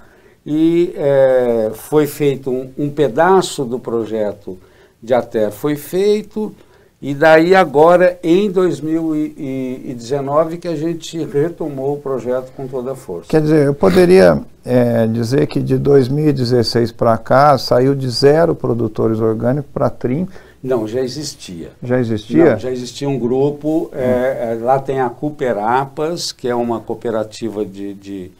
e 0.45 0.93
é, 0.97 1.71
foi 1.75 2.05
feito 2.07 2.51
um, 2.51 2.69
um, 2.77 2.91
pedaço 2.91 3.65
do 3.65 3.79
projeto 3.79 4.59
de 5.03 5.15
ATER 5.15 5.53
foi 5.53 5.77
feito 5.77 6.53
e 7.01 7.15
daí 7.15 7.55
agora 7.55 8.19
em 8.23 8.51
2019 8.51 10.59
que 10.59 10.69
a 10.69 10.77
gente 10.77 11.25
retomou 11.25 11.95
o 11.95 12.01
projeto 12.01 12.53
com 12.57 12.69
toda 12.69 12.93
a 12.93 12.95
força. 12.95 13.29
Quer 13.29 13.41
dizer, 13.43 13.67
eu 13.67 13.75
poderia 13.75 14.41
é, 14.65 15.09
dizer 15.09 15.49
que 15.49 15.61
de 15.61 15.77
2016 15.79 16.93
para 16.93 17.19
cá 17.19 17.59
saiu 17.59 17.93
de 17.95 18.09
zero 18.09 18.55
produtores 18.55 19.19
orgânicos 19.19 19.69
para 19.73 19.91
30? 19.91 20.31
Não, 20.63 20.87
já 20.87 21.01
existia. 21.01 21.71
Já 21.83 21.99
existia? 21.99 22.53
Não, 22.53 22.59
já 22.59 22.71
existia 22.71 23.09
um 23.09 23.19
grupo, 23.19 23.91
é, 23.93 24.57
lá 24.61 24.79
tem 24.79 25.01
a 25.01 25.11
Cooperapas, 25.11 26.31
que 26.31 26.47
é 26.47 26.55
uma 26.55 26.79
cooperativa 26.79 27.65
de, 27.65 27.95
de 27.95 28.31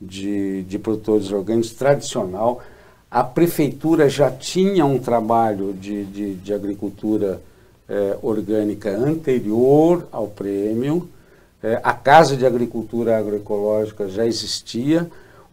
de, 0.00 0.62
de 0.62 0.78
produtores 0.78 1.30
orgânicos 1.32 1.72
tradicional. 1.72 2.62
A 3.10 3.24
prefeitura 3.24 4.08
já 4.08 4.30
tinha 4.30 4.84
um 4.84 4.98
trabalho 4.98 5.72
de, 5.72 6.04
de, 6.04 6.34
de 6.34 6.52
agricultura 6.52 7.40
eh, 7.88 8.16
orgânica 8.22 8.90
anterior 8.90 10.06
ao 10.12 10.26
prêmio. 10.26 11.08
Eh, 11.62 11.80
a 11.82 11.92
Casa 11.94 12.36
de 12.36 12.44
Agricultura 12.44 13.16
Agroecológica 13.16 14.08
já 14.08 14.26
existia 14.26 15.08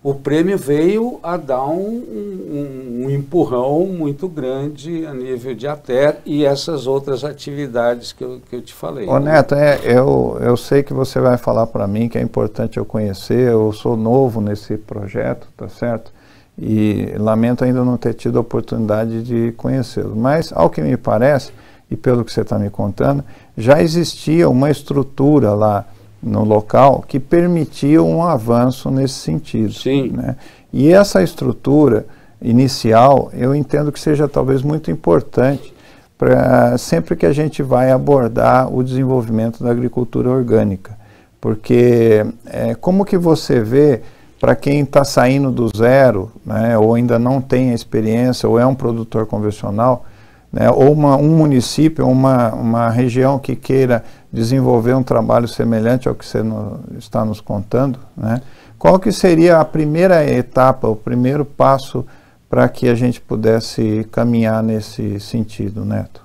o 0.05 0.13
prêmio 0.13 0.55
veio 0.55 1.19
a 1.23 1.35
dar 1.35 1.65
um, 1.65 1.95
um, 1.97 3.05
um, 3.05 3.09
empurrão 3.09 3.87
muito 3.87 4.27
grande 4.27 5.03
a 5.03 5.11
nível 5.11 5.55
de 5.55 5.67
ATER 5.67 6.17
e 6.23 6.45
essas 6.45 6.85
outras 6.85 7.23
atividades 7.23 8.13
que 8.13 8.23
eu, 8.23 8.39
que 8.47 8.55
eu 8.55 8.61
te 8.61 8.71
falei. 8.71 9.07
Ô 9.07 9.17
Neto, 9.17 9.55
é, 9.55 9.79
eu, 9.83 10.37
eu 10.39 10.55
sei 10.55 10.83
que 10.83 10.93
você 10.93 11.19
vai 11.19 11.39
falar 11.39 11.65
para 11.65 11.87
mim 11.87 12.07
que 12.07 12.19
é 12.19 12.21
importante 12.21 12.77
eu 12.77 12.85
conhecer, 12.85 13.51
eu 13.51 13.73
sou 13.73 13.97
novo 13.97 14.39
nesse 14.39 14.77
projeto, 14.77 15.47
tá 15.57 15.67
certo? 15.67 16.11
E 16.55 17.15
lamento 17.17 17.63
ainda 17.63 17.83
não 17.83 17.97
ter 17.97 18.13
tido 18.13 18.37
a 18.37 18.41
oportunidade 18.41 19.23
de 19.23 19.53
conhecê-lo. 19.53 20.15
Mas, 20.15 20.53
ao 20.53 20.69
que 20.69 20.83
me 20.83 20.97
parece, 20.97 21.51
e 21.89 21.95
pelo 21.95 22.23
que 22.23 22.31
você 22.31 22.41
está 22.41 22.59
me 22.59 22.69
contando, 22.69 23.23
já 23.57 23.81
existia 23.81 24.47
uma 24.47 24.69
estrutura 24.69 25.55
lá 25.55 25.83
no 26.25 26.43
local 26.43 27.05
que 27.07 27.19
permitia 27.19 28.01
um 28.01 28.23
avanço 28.23 28.89
nesse 28.89 29.13
sentido. 29.13 29.71
Sim. 29.71 30.09
Né? 30.09 30.35
E 30.73 30.91
essa 30.91 31.21
estrutura 31.21 32.05
inicial, 32.41 33.29
eu 33.33 33.55
entendo 33.55 33.91
que 33.91 33.99
seja 33.99 34.27
talvez 34.27 34.61
muito 34.61 34.89
importante 34.89 35.73
para 36.17 36.77
sempre 36.77 37.15
que 37.15 37.25
a 37.25 37.31
gente 37.31 37.61
vai 37.61 37.91
abordar 37.91 38.73
o 38.73 38.83
desenvolvimento 38.83 39.63
da 39.63 39.71
agricultura 39.71 40.29
orgânica. 40.29 40.97
Porque 41.39 42.25
é, 42.45 42.73
como 42.73 43.05
que 43.05 43.17
você 43.17 43.59
vê 43.59 44.01
para 44.39 44.55
quem 44.55 44.81
está 44.81 45.03
saindo 45.03 45.51
do 45.51 45.69
zero, 45.75 46.31
né, 46.45 46.77
ou 46.77 46.95
ainda 46.95 47.17
não 47.17 47.41
tem 47.41 47.71
a 47.71 47.73
experiência, 47.73 48.47
ou 48.47 48.59
é 48.59 48.65
um 48.65 48.75
produtor 48.75 49.25
convencional, 49.25 50.05
né, 50.51 50.69
ou 50.69 50.91
uma, 50.91 51.17
um 51.17 51.37
município, 51.37 52.07
uma, 52.07 52.53
uma 52.53 52.89
região 52.89 53.39
que 53.39 53.55
queira 53.55 54.03
desenvolver 54.35 54.93
um 54.93 55.01
trabalho 55.01 55.47
semelhante 55.47 56.07
ao 56.07 56.13
que 56.13 56.25
você 56.25 56.43
no, 56.43 56.81
está 56.97 57.23
nos 57.23 57.39
contando, 57.39 57.97
né? 58.15 58.41
qual 58.77 58.99
que 58.99 59.11
seria 59.11 59.59
a 59.59 59.65
primeira 59.65 60.29
etapa, 60.29 60.87
o 60.87 60.95
primeiro 60.95 61.45
passo 61.45 62.05
para 62.49 62.67
que 62.67 62.87
a 62.87 62.93
gente 62.93 63.21
pudesse 63.21 64.05
caminhar 64.11 64.61
nesse 64.61 65.19
sentido, 65.19 65.85
Neto? 65.85 66.21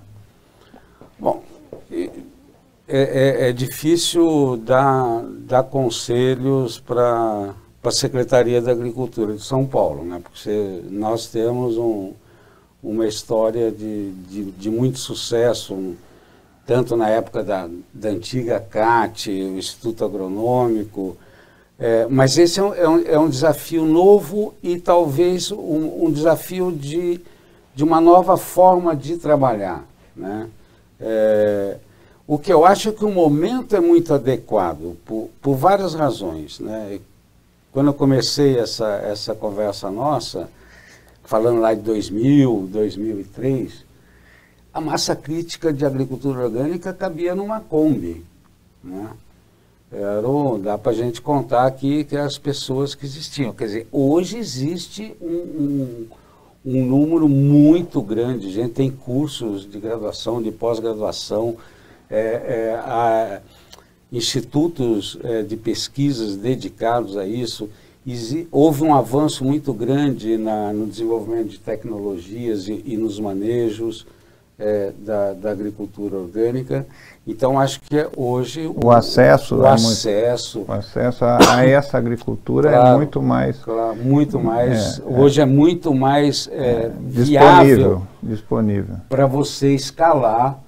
Bom, 1.19 1.43
é, 1.91 2.11
é, 2.89 3.49
é 3.49 3.53
difícil 3.53 4.57
dar, 4.57 5.23
dar 5.47 5.63
conselhos 5.63 6.81
para 6.81 7.55
a 7.83 7.91
Secretaria 7.91 8.61
da 8.61 8.73
Agricultura 8.73 9.35
de 9.35 9.43
São 9.43 9.65
Paulo, 9.65 10.05
né? 10.05 10.21
porque 10.23 10.83
nós 10.91 11.29
temos 11.29 11.77
um, 11.79 12.13
uma 12.83 13.07
história 13.07 13.71
de, 13.71 14.11
de, 14.29 14.51
de 14.51 14.71
muito 14.71 14.99
sucesso, 14.99 15.75
um, 15.75 15.97
tanto 16.71 16.97
na 16.97 17.09
época 17.09 17.43
da, 17.43 17.69
da 17.93 18.11
antiga 18.11 18.61
CAT, 18.61 19.29
o 19.29 19.59
Instituto 19.59 20.05
Agronômico, 20.05 21.17
é, 21.77 22.07
mas 22.09 22.39
esse 22.39 22.61
é 22.61 22.63
um, 22.63 22.73
é, 22.73 22.89
um, 22.89 23.07
é 23.07 23.19
um, 23.19 23.29
desafio 23.29 23.85
novo 23.85 24.55
e 24.63 24.79
talvez 24.79 25.51
um, 25.51 26.05
um, 26.05 26.13
desafio 26.13 26.71
de, 26.71 27.21
de 27.75 27.83
uma 27.83 28.01
nova 28.01 28.37
forma 28.37 28.95
de 28.95 29.17
trabalhar. 29.17 29.85
Né? 30.15 30.47
É, 31.01 31.77
o 32.25 32.39
que 32.39 32.53
eu 32.53 32.65
acho 32.65 32.91
é 32.91 32.93
que 32.93 33.05
o 33.05 33.11
momento 33.11 33.75
é 33.75 33.81
muito 33.81 34.15
adequado, 34.15 34.97
por, 35.05 35.29
por 35.43 35.57
várias 35.57 35.95
razões. 35.95 36.61
Né? 36.61 37.01
Quando 37.73 37.89
eu 37.89 37.95
comecei 37.95 38.57
essa, 38.57 38.87
essa 38.99 39.35
conversa 39.35 39.91
nossa, 39.91 40.49
falando 41.25 41.59
lá 41.59 41.75
de 41.75 41.81
2000, 41.81 42.69
2003, 42.71 43.90
a 44.73 44.81
massa 44.81 45.17
crítica 45.17 45.73
de 45.73 45.85
agricultura 45.85 46.45
orgânica 46.45 46.93
cabia 46.93 47.35
numa 47.35 47.61
Kombi. 47.61 48.25
Né? 48.83 49.11
Era, 49.93 50.23
dá 50.63 50.79
para 50.79 50.93
a 50.93 50.95
gente 50.95 51.21
contar 51.21 51.67
aqui 51.67 52.05
que 52.05 52.17
as 52.17 52.39
pessoas 52.39 52.95
que 52.95 53.05
existiam. 53.05 53.53
Quer 53.53 53.65
dizer, 53.65 53.89
hoje 53.91 54.39
existe 54.39 55.17
um, 55.21 55.27
um, 55.27 56.07
um 56.65 56.85
número 56.85 57.29
muito 57.29 58.01
grande 58.01 58.47
de 58.47 58.53
gente, 58.53 58.73
tem 58.73 58.91
cursos 58.91 59.69
de 59.69 59.81
graduação, 59.81 60.41
de 60.41 60.53
pós-graduação, 60.53 61.57
é, 62.09 62.19
é, 62.19 63.43
institutos 64.13 65.19
é, 65.25 65.43
de 65.43 65.57
pesquisas 65.57 66.37
dedicados 66.37 67.17
a 67.17 67.27
isso. 67.27 67.69
houve 68.53 68.85
um 68.85 68.95
avanço 68.95 69.45
muito 69.45 69.73
grande 69.73 70.37
na, 70.37 70.73
no 70.73 70.87
desenvolvimento 70.87 71.49
de 71.49 71.59
tecnologias 71.59 72.69
e, 72.69 72.81
e 72.87 72.97
nos 72.97 73.19
manejos 73.19 74.07
é, 74.61 74.93
da, 74.99 75.33
da, 75.33 75.51
agricultura 75.51 76.17
orgânica. 76.17 76.87
Então, 77.27 77.59
acho 77.59 77.81
que 77.81 78.07
hoje 78.17 78.67
o, 78.67 78.87
o 78.87 78.91
acesso, 78.91 79.57
o, 79.57 79.67
acesso, 79.67 80.59
muito, 80.59 80.71
o 80.71 80.75
acesso 80.75 81.25
a, 81.25 81.39
a 81.57 81.67
essa 81.67 81.97
agricultura 81.99 82.69
é 82.69 82.73
claro, 82.73 82.89
é 82.89 82.97
muito 82.97 83.23
mais, 83.23 83.59
claro, 83.59 83.97
muito 83.97 84.39
mais. 84.39 84.99
É, 84.99 85.03
hoje 85.05 85.41
é, 85.41 85.47
muito 85.47 85.95
mais 85.95 86.49
é, 86.53 86.91
disponível, 87.01 88.03
disponível 88.23 88.97
para 89.09 89.27
você 89.27 89.75
escalar 89.75 90.61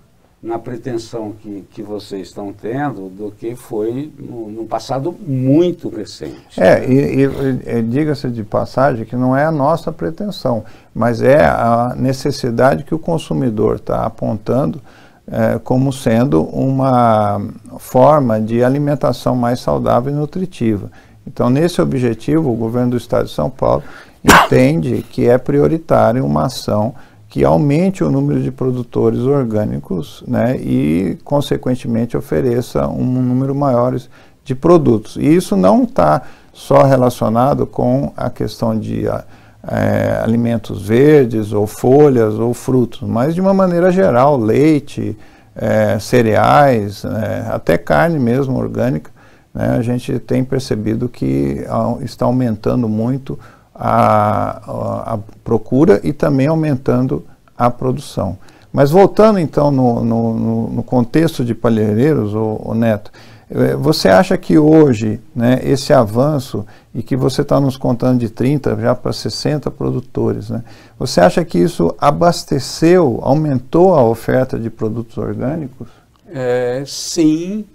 na 0.43 0.59
pretensão 0.59 1.33
que, 1.41 1.65
que 1.71 1.83
vocês 1.83 2.29
estão 2.29 2.53
tendo 2.53 3.09
do 3.09 3.31
que 3.31 3.55
foi 3.55 4.13
no, 4.19 4.51
no 4.51 4.65
passado 4.65 5.15
muito 5.25 5.89
recente. 5.89 6.61
É, 6.61 6.85
e, 6.85 7.25
e, 7.25 7.79
e 7.79 7.83
diga-se 7.83 8.29
de 8.29 8.43
passagem 8.43 9.05
que 9.05 9.15
não 9.15 9.37
é 9.37 9.45
a 9.45 9.53
nossa 9.53 9.93
pretensão, 9.93 10.65
mas 10.93 11.23
é 11.23 11.45
a 11.45 11.95
necessidade 11.97 12.83
que 12.83 12.95
o 12.95 12.99
consumidor 12.99 13.77
está 13.77 14.05
apontando 14.05 14.83
é, 15.31 15.61
como 15.63 15.93
sendo 15.93 16.43
uma 16.43 17.41
forma 17.79 18.41
de 18.41 18.65
alimentação 18.65 19.37
mais 19.37 19.61
saudável 19.61 20.13
e 20.13 20.17
nutritiva. 20.17 20.91
Então, 21.25 21.49
nesse 21.49 21.81
objetivo, 21.81 22.51
o 22.51 22.57
governo 22.57 22.91
do 22.91 22.97
Estado 22.97 23.27
de 23.27 23.33
São 23.33 23.49
Paulo 23.49 23.85
entende 24.25 25.05
que 25.09 25.29
é 25.29 25.39
prioritário 25.39 26.27
uma 26.27 26.47
ação 26.47 26.95
que 27.33 27.47
aumente 27.47 28.05
o 28.05 28.11
número 28.11 28.43
de 28.43 28.53
produtores 28.53 29.21
orgânicos 29.21 30.23
né, 30.29 30.55
e, 30.59 31.17
consequentemente, 31.25 32.15
ofereça 32.15 32.87
um 32.87 33.07
número 33.07 33.55
maior 33.55 33.99
de 34.45 34.55
produtos. 34.55 35.17
E 35.17 35.35
isso 35.35 35.57
não 35.57 35.85
está 35.85 36.21
só 36.53 36.83
relacionado 36.83 37.67
com 37.67 38.13
a 38.15 38.29
questão 38.29 38.79
de 38.79 39.07
é, 39.07 40.21
alimentos 40.23 40.83
verdes 40.83 41.55
ou 41.55 41.67
folhas 41.67 42.35
ou 42.35 42.53
frutos, 42.53 43.01
mas 43.01 43.35
de 43.35 43.41
uma 43.41 43.55
maneira 43.55 43.91
geral, 43.91 44.37
leite, 44.37 45.17
é, 45.57 45.99
cereais, 45.99 47.03
é, 47.03 47.47
até 47.51 47.79
carne 47.79 48.19
mesmo 48.19 48.59
orgânica. 48.59 49.11
Né, 49.55 49.75
a 49.79 49.81
gente 49.81 50.19
tem 50.19 50.45
percebido 50.45 51.09
que 51.09 51.65
está 52.03 52.27
aumentando 52.27 52.91
muito 52.91 53.39
a, 53.75 55.15
a, 55.15 55.19
procura 55.43 56.01
e 56.05 56.13
também 56.13 56.47
aumentando 56.47 57.25
a 57.57 57.71
produção. 57.71 58.37
Mas 58.73 58.91
voltando 58.91 59.39
então 59.39 59.71
no, 59.71 60.05
no, 60.05 60.69
no 60.71 60.83
contexto 60.83 61.45
de 61.45 61.55
palheireiros, 61.55 62.35
o, 62.35 62.75
Neto, 62.75 63.11
eh, 63.51 63.77
você 63.77 64.09
acha 64.09 64.37
que 64.39 64.59
hoje 64.59 65.21
né, 65.35 65.61
esse 65.63 65.93
avanço, 65.93 66.67
e 66.95 67.03
que 67.03 67.15
você 67.17 67.43
está 67.43 67.61
nos 67.61 67.77
contando 67.77 68.19
de 68.19 68.31
30 68.31 68.77
já 68.77 68.95
para 68.95 69.13
60 69.13 69.71
produtores, 69.71 70.49
né, 70.49 70.65
você 70.99 71.21
acha 71.21 71.45
que 71.45 71.59
isso 71.59 71.95
abasteceu, 71.99 73.21
aumentou 73.23 73.95
a 73.95 74.03
oferta 74.03 74.59
de 74.59 74.71
produtos 74.71 75.19
orgânicos? 75.19 75.89
É, 76.27 76.83
sim, 76.87 77.67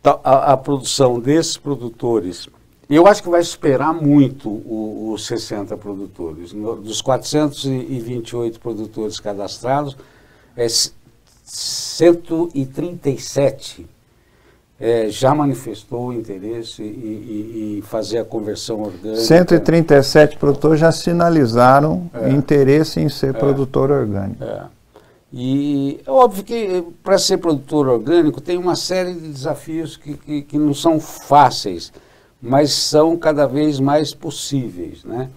tá, 0.00 0.20
a, 0.22 0.52
a 0.52 0.56
produção 0.56 1.18
desses 1.18 1.56
produtores 1.56 2.48
eu 2.94 3.06
acho 3.06 3.22
que 3.22 3.28
vai 3.28 3.42
superar 3.42 3.92
muito 3.92 4.48
os 5.12 5.26
60 5.26 5.76
produtores. 5.76 6.52
No, 6.52 6.76
dos 6.76 7.02
428 7.02 8.60
produtores 8.60 9.18
cadastrados, 9.18 9.96
é, 10.56 10.68
137 11.44 13.86
é, 14.78 15.08
já 15.08 15.34
manifestou 15.34 16.12
interesse 16.12 16.82
em, 16.82 17.78
em, 17.78 17.82
fazer 17.82 18.18
a 18.18 18.24
conversão 18.24 18.82
orgânica. 18.82 19.22
137 19.22 20.36
produtores 20.36 20.78
já 20.78 20.92
sinalizaram 20.92 22.10
é, 22.12 22.28
interesse 22.30 23.00
em 23.00 23.08
ser 23.08 23.34
é, 23.34 23.38
produtor 23.38 23.90
orgânico. 23.90 24.44
É. 24.44 24.64
E 25.32 25.98
é 26.06 26.10
óbvio 26.10 26.44
que 26.44 26.84
para 27.02 27.18
ser 27.18 27.38
produtor 27.38 27.88
orgânico 27.88 28.40
tem 28.40 28.56
uma 28.56 28.76
série 28.76 29.14
de 29.14 29.28
desafios 29.28 29.96
que, 29.96 30.14
que, 30.14 30.42
que 30.42 30.58
não 30.58 30.72
são 30.72 31.00
fáceis 31.00 31.92
mas 32.46 32.72
são 32.72 33.16
cada 33.16 33.46
vez 33.46 33.80
mais 33.80 34.14
possíveis. 34.14 35.04
Né? 35.04 35.28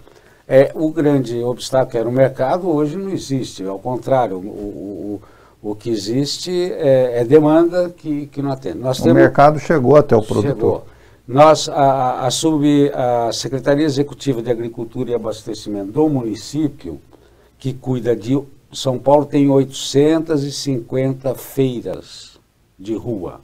É, 0.46 0.70
o 0.74 0.90
grande 0.90 1.42
obstáculo 1.42 1.98
era 1.98 2.08
o 2.08 2.12
mercado, 2.12 2.68
hoje 2.68 2.96
não 2.96 3.10
existe, 3.10 3.64
ao 3.64 3.78
contrário, 3.78 4.36
o, 4.36 5.20
o, 5.62 5.70
o 5.70 5.74
que 5.74 5.90
existe 5.90 6.50
é, 6.50 7.20
é, 7.20 7.24
demanda 7.24 7.90
que, 7.90 8.26
que 8.26 8.40
não 8.40 8.52
atende. 8.52 8.78
Nós 8.78 9.00
o 9.00 9.02
temos, 9.02 9.20
mercado 9.20 9.58
chegou 9.58 9.96
até 9.96 10.16
o 10.16 10.22
produtor. 10.22 10.54
Chegou. 10.54 10.86
Nós, 11.26 11.68
a, 11.68 12.26
a, 12.26 12.30
sub, 12.30 12.64
a 12.92 13.32
Secretaria 13.32 13.84
Executiva 13.84 14.42
de 14.42 14.50
Agricultura 14.50 15.10
e 15.10 15.14
Abastecimento 15.14 15.92
do 15.92 16.08
município, 16.08 17.00
que 17.58 17.72
cuida 17.72 18.16
de 18.16 18.40
São 18.72 18.98
Paulo, 18.98 19.26
tem 19.26 19.48
850 19.48 21.34
feiras 21.34 22.40
de 22.78 22.94
rua, 22.94 23.40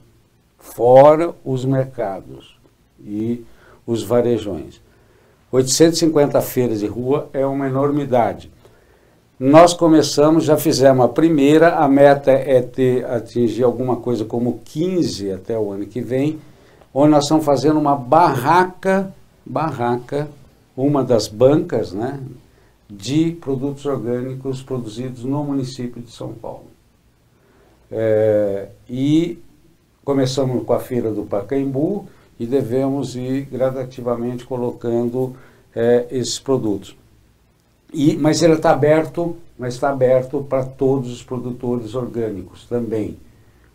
fora 0.58 1.32
os 1.44 1.64
mercados 1.64 2.56
e 2.98 3.44
os 3.86 4.02
varejões. 4.02 4.80
850 5.52 6.40
feiras 6.42 6.80
de 6.80 6.86
rua 6.86 7.30
é 7.32 7.46
uma 7.46 7.66
enormidade. 7.66 8.50
Nós 9.38 9.74
começamos, 9.74 10.44
já 10.44 10.56
fizemos 10.56 11.04
a 11.04 11.08
primeira, 11.08 11.76
a 11.76 11.86
meta 11.86 12.30
é 12.30 12.62
ter, 12.62 13.04
atingir 13.04 13.62
alguma 13.62 13.96
coisa 13.96 14.24
como 14.24 14.60
15 14.64 15.30
até 15.30 15.58
o 15.58 15.70
ano 15.70 15.86
que 15.86 16.00
vem, 16.00 16.38
onde 16.92 17.10
nós 17.10 17.24
estamos 17.24 17.44
fazendo 17.44 17.78
uma 17.78 17.94
barraca, 17.94 19.12
barraca, 19.44 20.28
uma 20.74 21.04
das 21.04 21.28
bancas, 21.28 21.92
né, 21.92 22.18
de 22.88 23.32
produtos 23.32 23.84
orgânicos 23.84 24.62
produzidos 24.62 25.22
no 25.22 25.44
município 25.44 26.00
de 26.00 26.10
São 26.10 26.32
Paulo. 26.32 26.66
É, 27.90 28.68
e 28.88 29.38
começamos 30.02 30.64
com 30.64 30.72
a 30.72 30.80
feira 30.80 31.10
do 31.10 31.24
Pacaembu, 31.24 32.08
e 32.38 32.46
devemos 32.46 33.16
ir 33.16 33.42
gradativamente 33.50 34.44
colocando 34.44 35.34
é, 35.74 36.06
esses 36.10 36.38
produtos. 36.38 36.96
E, 37.92 38.16
mas 38.16 38.42
ele 38.42 38.54
está 38.54 38.70
aberto, 38.70 39.36
mas 39.58 39.74
está 39.74 39.90
aberto 39.90 40.44
para 40.48 40.64
todos 40.64 41.10
os 41.10 41.22
produtores 41.22 41.94
orgânicos 41.94 42.66
também, 42.66 43.16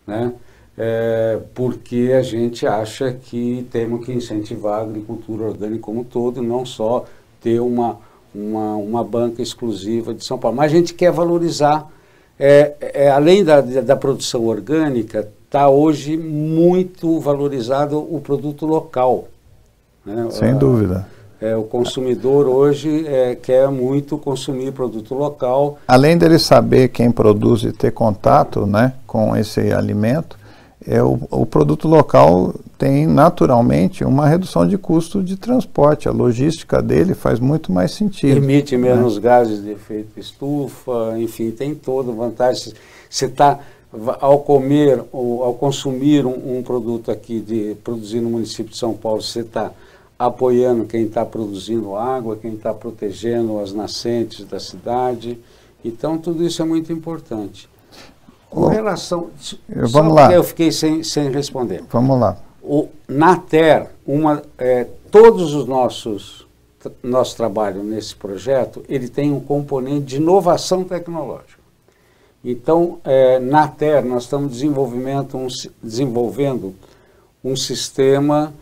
né? 0.05 0.33
É, 0.77 1.39
porque 1.53 2.11
a 2.17 2.21
gente 2.21 2.65
acha 2.65 3.11
que 3.11 3.67
temos 3.71 4.05
que 4.05 4.13
incentivar 4.13 4.79
a 4.79 4.83
agricultura 4.83 5.45
orgânica 5.45 5.81
como 5.81 6.01
um 6.01 6.03
todo, 6.03 6.41
não 6.41 6.65
só 6.65 7.05
ter 7.41 7.59
uma, 7.59 7.99
uma, 8.33 8.75
uma 8.75 9.03
banca 9.03 9.41
exclusiva 9.41 10.13
de 10.13 10.23
São 10.23 10.37
Paulo. 10.37 10.57
Mas 10.57 10.71
a 10.71 10.75
gente 10.75 10.93
quer 10.93 11.11
valorizar, 11.11 11.87
é, 12.39 12.73
é, 12.79 13.11
além 13.11 13.43
da, 13.43 13.59
da 13.59 13.95
produção 13.95 14.45
orgânica, 14.45 15.29
está 15.51 15.67
hoje 15.67 16.15
muito 16.15 17.19
valorizado 17.19 17.99
o 17.99 18.21
produto 18.21 18.65
local. 18.65 19.27
Né? 20.05 20.29
Sem 20.31 20.55
dúvida. 20.55 21.05
É, 21.41 21.53
o 21.57 21.63
consumidor 21.63 22.47
hoje 22.47 23.05
é, 23.05 23.35
quer 23.35 23.67
muito 23.69 24.17
consumir 24.17 24.71
produto 24.71 25.13
local. 25.13 25.77
Além 25.85 26.17
dele 26.17 26.39
saber 26.39 26.87
quem 26.87 27.11
produz 27.11 27.63
e 27.63 27.73
ter 27.73 27.91
contato 27.91 28.65
né, 28.65 28.93
com 29.05 29.35
esse 29.35 29.73
alimento, 29.73 30.37
é, 30.87 31.03
o, 31.03 31.19
o 31.29 31.45
produto 31.45 31.85
local 31.85 32.55
tem 32.77 33.05
naturalmente 33.05 34.05
uma 34.05 34.29
redução 34.29 34.65
de 34.65 34.77
custo 34.77 35.21
de 35.21 35.35
transporte. 35.35 36.07
A 36.07 36.13
logística 36.13 36.81
dele 36.81 37.13
faz 37.13 37.41
muito 37.41 37.73
mais 37.73 37.91
sentido. 37.91 38.37
Emite 38.37 38.77
menos 38.77 39.15
né? 39.15 39.21
gases 39.21 39.61
de 39.61 39.71
efeito 39.71 40.17
estufa, 40.17 41.15
enfim, 41.17 41.51
tem 41.51 41.75
toda 41.75 42.09
vantagem. 42.13 42.73
Você 43.09 43.25
está 43.25 43.59
ao 44.19 44.39
comer 44.39 45.03
ou 45.11 45.43
ao 45.43 45.53
consumir 45.53 46.25
um, 46.25 46.57
um, 46.57 46.63
produto 46.63 47.11
aqui 47.11 47.39
de 47.39 47.75
produzir 47.83 48.21
no 48.21 48.29
município 48.29 48.71
de 48.71 48.77
São 48.77 48.93
Paulo, 48.93 49.21
você 49.21 49.41
está 49.41 49.71
apoiando 50.17 50.85
quem 50.85 51.03
está 51.03 51.25
produzindo 51.25 51.95
água, 51.95 52.37
quem 52.37 52.53
está 52.53 52.73
protegendo 52.73 53.59
as 53.59 53.73
nascentes 53.73 54.45
da 54.45 54.59
cidade. 54.59 55.37
Então, 55.83 56.17
tudo 56.17 56.43
isso 56.43 56.61
é 56.61 56.65
muito 56.65 56.93
importante. 56.93 57.67
Com 58.49 58.67
relação. 58.67 59.29
Vamos 59.67 60.13
lá. 60.13 60.31
eu 60.31 60.43
fiquei 60.43 60.71
sem, 60.71 61.03
sem 61.03 61.31
responder. 61.31 61.83
Vamos 61.89 62.19
lá. 62.19 62.37
O, 62.61 62.87
na 63.07 63.35
TER, 63.37 63.89
uma, 64.05 64.41
é, 64.57 64.87
todos 65.09 65.53
os 65.55 65.65
nossos 65.65 66.45
nosso 67.03 67.37
trabalho 67.37 67.83
nesse 67.83 68.15
projeto, 68.15 68.83
ele 68.89 69.07
tem 69.07 69.31
um 69.31 69.39
componente 69.39 70.05
de 70.05 70.15
inovação 70.17 70.83
tecnológica. 70.83 71.60
Então, 72.43 72.99
é, 73.03 73.39
na 73.39 73.67
Terra, 73.67 74.01
nós 74.01 74.23
estamos 74.23 74.51
desenvolvimento, 74.51 75.37
um, 75.37 75.47
desenvolvendo 75.81 76.73
um 77.43 77.55
sistema 77.55 78.53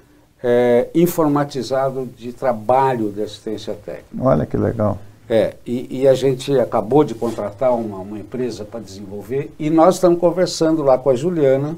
é, 0.43 0.87
informatizado 0.93 2.07
de 2.17 2.33
trabalho 2.33 3.09
de 3.09 3.21
assistência 3.21 3.73
técnica. 3.73 4.07
Olha 4.21 4.45
que 4.45 4.57
legal. 4.57 4.97
É, 5.29 5.53
e, 5.65 6.01
e, 6.01 6.07
a 6.07 6.13
gente 6.15 6.57
acabou 6.59 7.03
de 7.03 7.13
contratar 7.13 7.71
uma, 7.71 7.99
uma 7.99 8.17
empresa 8.17 8.65
para 8.65 8.79
desenvolver 8.79 9.53
e 9.59 9.69
nós 9.69 9.95
estamos 9.95 10.19
conversando 10.19 10.81
lá 10.81 10.97
com 10.97 11.11
a 11.11 11.15
Juliana. 11.15 11.77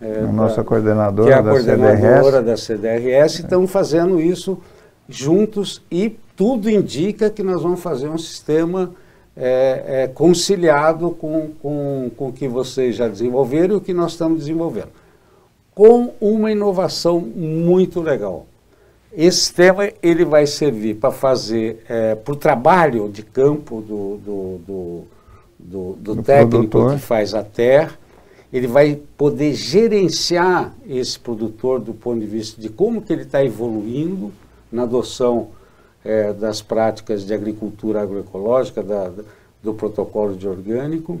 É, 0.00 0.20
a 0.20 0.32
nossa 0.32 0.64
coordenadora, 0.64 1.28
que 1.28 1.34
é 1.34 1.36
a 1.36 1.42
da, 1.42 1.50
coordenadora 1.50 2.38
CDRS. 2.38 2.44
da 2.46 2.56
CDRS. 2.56 3.40
Estamos 3.40 3.70
fazendo 3.70 4.18
isso 4.18 4.58
juntos 5.06 5.82
e 5.90 6.16
tudo 6.34 6.70
indica 6.70 7.28
que 7.28 7.42
nós 7.42 7.62
vamos 7.62 7.80
fazer 7.80 8.08
um 8.08 8.16
sistema 8.16 8.90
é, 9.36 9.84
é, 9.86 10.08
conciliado 10.08 11.10
com, 11.10 11.50
com, 11.60 12.10
com 12.16 12.28
o 12.28 12.32
que 12.32 12.46
vocês 12.46 12.96
já 12.96 13.08
desenvolveram 13.08 13.74
e 13.74 13.78
o 13.78 13.80
que 13.80 13.94
nós 13.94 14.12
estamos 14.12 14.40
desenvolvendo. 14.40 14.90
Com 15.74 16.12
uma 16.20 16.52
inovação 16.52 17.20
muito 17.20 18.00
legal. 18.00 18.46
Esse 19.14 19.38
sistema 19.38 19.90
ele 20.02 20.24
vai 20.24 20.46
servir 20.46 20.96
para 20.96 21.10
fazer, 21.10 21.82
é, 21.88 22.14
para 22.14 22.32
o 22.32 22.36
trabalho 22.36 23.08
de 23.08 23.22
campo 23.22 23.80
do, 23.80 24.16
do, 24.18 24.58
do, 24.66 25.04
do, 25.58 25.96
do, 25.98 26.14
do 26.14 26.22
técnico 26.22 26.68
produtor. 26.68 26.94
que 26.94 27.00
faz 27.00 27.34
a 27.34 27.42
terra, 27.42 27.98
ele 28.52 28.66
vai 28.66 29.00
poder 29.16 29.54
gerenciar 29.54 30.74
esse 30.86 31.18
produtor 31.18 31.80
do 31.80 31.94
ponto 31.94 32.20
de 32.20 32.26
vista 32.26 32.60
de 32.60 32.68
como 32.68 33.00
que 33.00 33.12
ele 33.12 33.22
está 33.22 33.42
evoluindo 33.42 34.30
na 34.70 34.82
adoção 34.82 35.48
é, 36.04 36.32
das 36.32 36.60
práticas 36.60 37.24
de 37.24 37.32
agricultura 37.32 38.02
agroecológica, 38.02 38.82
da, 38.82 39.10
do 39.62 39.74
protocolo 39.74 40.34
de 40.34 40.48
orgânico, 40.48 41.20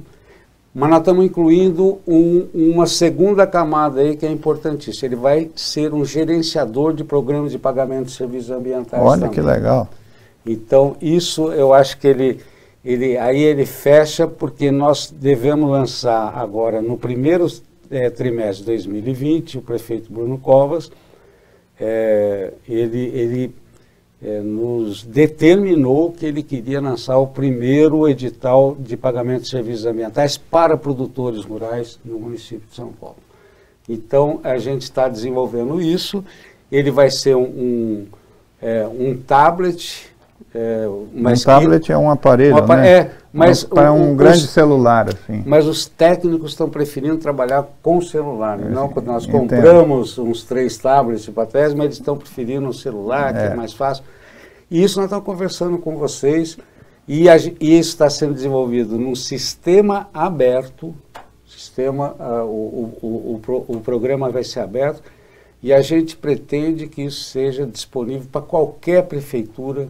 mas 0.74 0.88
nós 0.88 1.00
estamos 1.00 1.24
incluindo 1.26 1.98
um, 2.06 2.48
uma 2.54 2.86
segunda 2.86 3.46
camada 3.46 4.00
aí 4.00 4.16
que 4.16 4.24
é 4.24 4.30
importantíssima. 4.30 5.06
Ele 5.06 5.16
vai 5.16 5.50
ser 5.54 5.92
um 5.92 6.02
gerenciador 6.02 6.94
de 6.94 7.04
programas 7.04 7.52
de 7.52 7.58
pagamento 7.58 8.06
de 8.06 8.12
serviços 8.12 8.50
ambientais. 8.50 9.02
Olha 9.02 9.20
também. 9.20 9.34
que 9.34 9.40
legal. 9.42 9.88
Então, 10.46 10.96
isso 11.00 11.52
eu 11.52 11.74
acho 11.74 11.98
que 11.98 12.06
ele, 12.06 12.40
ele 12.82 13.18
aí 13.18 13.42
ele 13.42 13.66
fecha 13.66 14.26
porque 14.26 14.70
nós 14.70 15.12
devemos 15.14 15.70
lançar 15.70 16.32
agora 16.34 16.80
no 16.80 16.96
primeiro 16.96 17.46
é, 17.90 18.08
trimestre 18.08 18.64
de 18.64 18.64
2020, 18.64 19.58
o 19.58 19.62
prefeito 19.62 20.10
Bruno 20.10 20.38
Covas, 20.38 20.90
é, 21.78 22.52
ele, 22.66 23.10
ele 23.14 23.54
é, 24.24 24.40
nos 24.40 25.02
determinou 25.02 26.12
que 26.12 26.24
ele 26.24 26.42
queria 26.42 26.80
lançar 26.80 27.18
o 27.18 27.26
primeiro 27.26 28.08
edital 28.08 28.76
de 28.78 28.96
pagamento 28.96 29.42
de 29.42 29.48
serviços 29.48 29.84
ambientais 29.84 30.36
para 30.36 30.76
produtores 30.76 31.44
rurais 31.44 31.98
no 32.04 32.18
município 32.20 32.68
de 32.68 32.74
São 32.74 32.92
Paulo. 32.92 33.16
Então, 33.88 34.40
a 34.44 34.58
gente 34.58 34.82
está 34.82 35.08
desenvolvendo 35.08 35.80
isso. 35.80 36.24
Ele 36.70 36.90
vai 36.90 37.10
ser 37.10 37.34
um, 37.34 37.42
um, 37.42 38.06
é, 38.60 38.86
um 38.86 39.16
tablet. 39.16 40.08
É, 40.54 40.86
um 40.88 41.34
tablet 41.34 41.90
é 41.90 41.98
um 41.98 42.08
aparelho, 42.08 42.62
um 42.62 42.66
né? 42.66 42.88
É, 42.88 43.10
mas 43.32 43.66
é 43.74 43.90
um, 43.90 44.12
um 44.12 44.16
grande 44.16 44.44
os, 44.44 44.50
celular, 44.50 45.08
assim. 45.08 45.42
Mas 45.46 45.66
os 45.66 45.86
técnicos 45.86 46.50
estão 46.50 46.68
preferindo 46.68 47.16
trabalhar 47.16 47.66
com 47.82 48.00
celular. 48.02 48.60
É, 48.60 48.68
não, 48.68 48.92
nós 49.04 49.24
entendo. 49.24 49.38
compramos 49.38 50.18
uns 50.18 50.44
três 50.44 50.76
tablets 50.76 51.28
para 51.30 51.46
trás, 51.46 51.72
mas 51.72 51.86
eles 51.86 51.96
estão 51.96 52.16
preferindo 52.16 52.68
um 52.68 52.72
celular, 52.72 53.34
é. 53.34 53.38
que 53.38 53.52
é 53.52 53.54
mais 53.54 53.72
fácil. 53.72 54.04
E 54.70 54.82
isso 54.82 54.98
nós 54.98 55.06
estamos 55.06 55.24
conversando 55.24 55.78
com 55.78 55.96
vocês, 55.96 56.58
e, 57.08 57.28
a, 57.28 57.36
e 57.36 57.78
isso 57.78 57.90
está 57.90 58.10
sendo 58.10 58.34
desenvolvido 58.34 58.98
num 58.98 59.14
sistema 59.14 60.08
aberto, 60.12 60.94
sistema, 61.46 62.14
uh, 62.18 62.44
o, 62.44 62.98
o, 63.02 63.40
o, 63.46 63.76
o, 63.76 63.80
programa 63.80 64.30
vai 64.30 64.44
ser 64.44 64.60
aberto, 64.60 65.02
e 65.62 65.72
a 65.72 65.80
gente 65.80 66.16
pretende 66.16 66.86
que 66.86 67.02
isso 67.02 67.24
seja 67.24 67.66
disponível 67.66 68.26
para 68.30 68.42
qualquer 68.42 69.04
prefeitura 69.04 69.88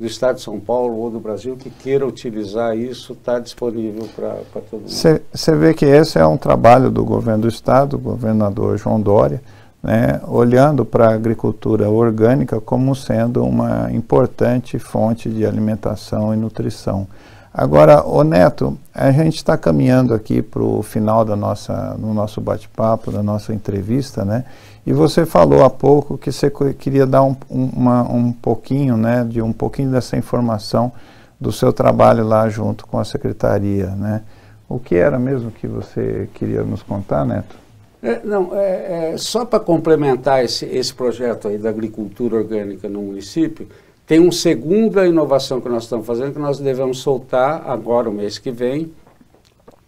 do 0.00 0.06
Estado 0.06 0.36
de 0.36 0.42
São 0.42 0.58
Paulo 0.58 0.96
ou 0.96 1.10
do 1.10 1.20
Brasil 1.20 1.58
que 1.58 1.68
queira 1.68 2.06
utilizar 2.06 2.74
isso, 2.74 3.12
está 3.12 3.38
disponível 3.38 4.08
para 4.16 4.62
todo 4.62 4.80
mundo. 4.80 4.88
Você 4.88 5.54
vê 5.54 5.74
que 5.74 5.84
esse 5.84 6.18
é 6.18 6.26
um 6.26 6.38
trabalho 6.38 6.90
do 6.90 7.04
governo 7.04 7.42
do 7.42 7.48
Estado, 7.48 7.90
do 7.90 7.98
governador 7.98 8.78
João 8.78 8.98
Dória, 8.98 9.42
né, 9.82 10.18
olhando 10.26 10.86
para 10.86 11.08
a 11.08 11.14
agricultura 11.14 11.90
orgânica 11.90 12.58
como 12.62 12.96
sendo 12.96 13.44
uma 13.44 13.92
importante 13.92 14.78
fonte 14.78 15.28
de 15.28 15.44
alimentação 15.44 16.32
e 16.32 16.36
nutrição. 16.36 17.06
Agora, 17.52 18.02
o 18.02 18.24
Neto, 18.24 18.78
a 18.94 19.10
gente 19.10 19.36
está 19.36 19.58
caminhando 19.58 20.14
aqui 20.14 20.40
para 20.40 20.62
o 20.62 20.82
final 20.82 21.26
da 21.26 21.36
nossa, 21.36 21.94
no 21.98 22.14
nosso 22.14 22.40
bate-papo, 22.40 23.10
da 23.10 23.22
nossa 23.22 23.52
entrevista, 23.52 24.24
né? 24.24 24.44
E 24.86 24.92
você 24.92 25.26
falou 25.26 25.62
há 25.62 25.70
pouco 25.70 26.16
que 26.16 26.32
você 26.32 26.50
queria 26.78 27.06
dar 27.06 27.22
um, 27.22 27.36
uma, 27.48 28.02
um 28.10 28.32
pouquinho, 28.32 28.96
né, 28.96 29.24
de 29.28 29.42
um 29.42 29.52
pouquinho 29.52 29.90
dessa 29.90 30.16
informação 30.16 30.92
do 31.40 31.52
seu 31.52 31.72
trabalho 31.72 32.24
lá 32.24 32.48
junto 32.48 32.86
com 32.86 32.98
a 32.98 33.04
secretaria, 33.04 33.88
né? 33.88 34.22
O 34.68 34.78
que 34.78 34.94
era 34.94 35.18
mesmo 35.18 35.50
que 35.50 35.66
você 35.66 36.28
queria 36.34 36.62
nos 36.62 36.82
contar, 36.82 37.24
Neto? 37.24 37.56
É, 38.02 38.20
não, 38.24 38.54
é, 38.54 39.12
é 39.12 39.18
só 39.18 39.44
para 39.44 39.58
complementar 39.58 40.44
esse, 40.44 40.64
esse 40.66 40.94
projeto 40.94 41.48
aí 41.48 41.58
da 41.58 41.68
agricultura 41.68 42.36
orgânica 42.36 42.88
no 42.88 43.02
município, 43.02 43.68
tem 44.06 44.18
uma 44.18 44.32
segunda 44.32 45.06
inovação 45.06 45.60
que 45.60 45.68
nós 45.68 45.84
estamos 45.84 46.06
fazendo, 46.06 46.32
que 46.32 46.38
nós 46.38 46.58
devemos 46.58 46.98
soltar 46.98 47.62
agora, 47.66 48.08
o 48.08 48.12
mês 48.12 48.38
que 48.38 48.50
vem, 48.50 48.92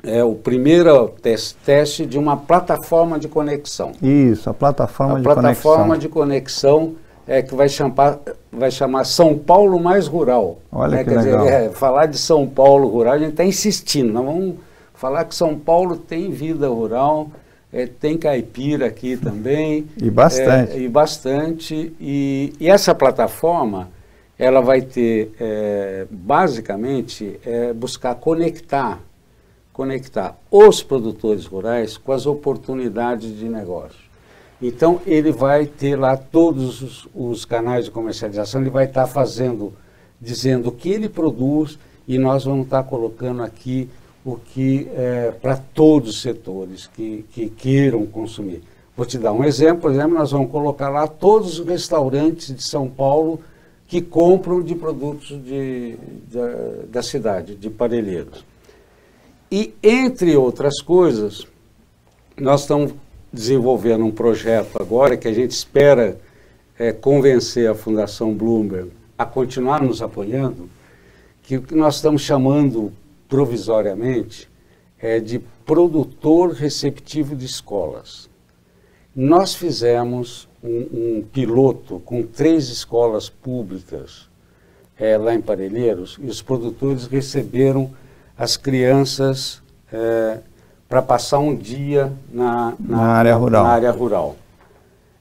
é 0.04 0.22
o 0.24 0.34
primeiro 0.34 1.08
teste, 1.08 1.56
teste 1.64 2.06
de 2.06 2.18
uma 2.18 2.36
plataforma 2.36 3.18
de 3.18 3.28
conexão. 3.28 3.92
Isso, 4.02 4.50
a 4.50 4.54
plataforma 4.54 5.14
a 5.14 5.18
de 5.18 5.22
plataforma 5.22 5.44
conexão. 5.44 5.72
A 5.72 5.74
plataforma 5.74 5.98
de 5.98 6.08
conexão 6.08 6.94
é 7.26 7.42
que 7.42 7.54
vai 7.54 7.68
chamar, 7.68 8.18
vai 8.50 8.70
chamar 8.70 9.04
São 9.04 9.38
Paulo 9.38 9.78
mais 9.80 10.06
rural. 10.06 10.58
Olha 10.70 10.96
né? 10.96 11.04
que 11.04 11.10
Quer 11.10 11.22
legal. 11.22 11.44
Dizer, 11.44 11.52
é, 11.52 11.70
falar 11.70 12.06
de 12.06 12.18
São 12.18 12.46
Paulo 12.46 12.88
rural, 12.88 13.14
a 13.14 13.18
gente 13.18 13.30
está 13.30 13.44
insistindo, 13.44 14.12
nós 14.12 14.24
vamos 14.24 14.56
falar 14.94 15.24
que 15.24 15.34
São 15.34 15.58
Paulo 15.58 15.96
tem 15.96 16.30
vida 16.30 16.68
rural, 16.68 17.28
é, 17.72 17.86
tem 17.86 18.18
caipira 18.18 18.86
aqui 18.86 19.16
também. 19.16 19.86
E 19.96 20.10
bastante. 20.10 20.72
É, 20.72 20.78
e 20.80 20.88
bastante. 20.88 21.94
E, 22.00 22.52
e, 22.60 22.68
essa 22.68 22.94
plataforma, 22.94 23.88
ela 24.38 24.60
vai 24.60 24.82
ter, 24.82 25.32
é, 25.40 26.06
basicamente, 26.10 27.40
é, 27.46 27.72
buscar 27.72 28.14
conectar, 28.16 29.00
conectar 29.72 30.38
os 30.50 30.82
produtores 30.82 31.46
rurais 31.46 31.96
com 31.96 32.12
as 32.12 32.26
oportunidades 32.26 33.36
de 33.38 33.48
negócio. 33.48 34.00
Então, 34.60 35.00
ele 35.06 35.32
vai 35.32 35.66
ter 35.66 35.96
lá 35.96 36.16
todos 36.16 36.82
os, 36.82 37.08
os 37.14 37.44
canais 37.44 37.86
de 37.86 37.90
comercialização, 37.90 38.60
ele 38.60 38.70
vai 38.70 38.84
estar 38.84 39.02
tá 39.02 39.08
fazendo, 39.08 39.72
dizendo 40.20 40.68
o 40.68 40.72
que 40.72 40.88
ele 40.88 41.08
produz, 41.08 41.78
e 42.06 42.18
nós 42.18 42.44
vamos 42.44 42.64
estar 42.64 42.82
tá 42.82 42.88
colocando 42.88 43.42
aqui 43.42 43.88
o 44.24 44.36
que 44.36 44.88
é, 44.94 45.32
para 45.32 45.56
todos 45.56 46.10
os 46.10 46.22
setores 46.22 46.86
que, 46.86 47.24
que 47.32 47.48
queiram 47.48 48.06
consumir. 48.06 48.62
Vou 48.96 49.06
te 49.06 49.18
dar 49.18 49.32
um 49.32 49.42
exemplo, 49.42 49.82
por 49.82 49.90
exemplo, 49.90 50.14
nós 50.14 50.30
vamos 50.30 50.50
colocar 50.50 50.90
lá 50.90 51.06
todos 51.08 51.58
os 51.58 51.66
restaurantes 51.66 52.54
de 52.54 52.62
São 52.62 52.88
Paulo 52.88 53.40
que 53.88 54.00
compram 54.00 54.62
de 54.62 54.74
produtos 54.74 55.28
de, 55.44 55.96
da, 56.30 56.84
da 56.88 57.02
cidade, 57.02 57.56
de 57.56 57.68
parelheiros. 57.68 58.44
E, 59.52 59.74
entre 59.82 60.34
outras 60.34 60.80
coisas, 60.80 61.46
nós 62.40 62.62
estamos 62.62 62.94
desenvolvendo 63.30 64.02
um 64.02 64.10
projeto 64.10 64.80
agora 64.80 65.14
que 65.14 65.28
a 65.28 65.32
gente 65.34 65.50
espera 65.50 66.18
é, 66.78 66.90
convencer 66.90 67.68
a 67.68 67.74
Fundação 67.74 68.32
Bloomberg 68.32 68.90
a 69.18 69.26
continuar 69.26 69.82
nos 69.82 70.00
apoiando, 70.00 70.70
que 71.42 71.58
o 71.58 71.62
que 71.62 71.74
nós 71.74 71.96
estamos 71.96 72.22
chamando 72.22 72.94
provisoriamente, 73.28 74.48
é 74.98 75.20
de 75.20 75.38
produtor 75.66 76.52
receptivo 76.52 77.36
de 77.36 77.44
escolas. 77.44 78.30
Nós 79.14 79.54
fizemos 79.54 80.48
um, 80.64 81.18
um 81.18 81.24
piloto 81.30 82.00
com 82.06 82.22
três 82.22 82.70
escolas 82.70 83.28
públicas 83.28 84.30
é, 84.98 85.18
lá 85.18 85.34
em 85.34 85.42
Parelheiros 85.42 86.18
e 86.22 86.26
os 86.26 86.40
produtores 86.40 87.06
receberam 87.06 87.90
as 88.42 88.56
crianças 88.56 89.62
é, 89.92 90.38
para 90.88 91.00
passar 91.00 91.38
um 91.38 91.54
dia 91.54 92.12
na, 92.28 92.74
na, 92.80 92.96
na 92.96 93.02
área 93.02 93.36
rural. 93.36 93.62
Na 93.62 93.70
área 93.70 93.90
rural. 93.92 94.36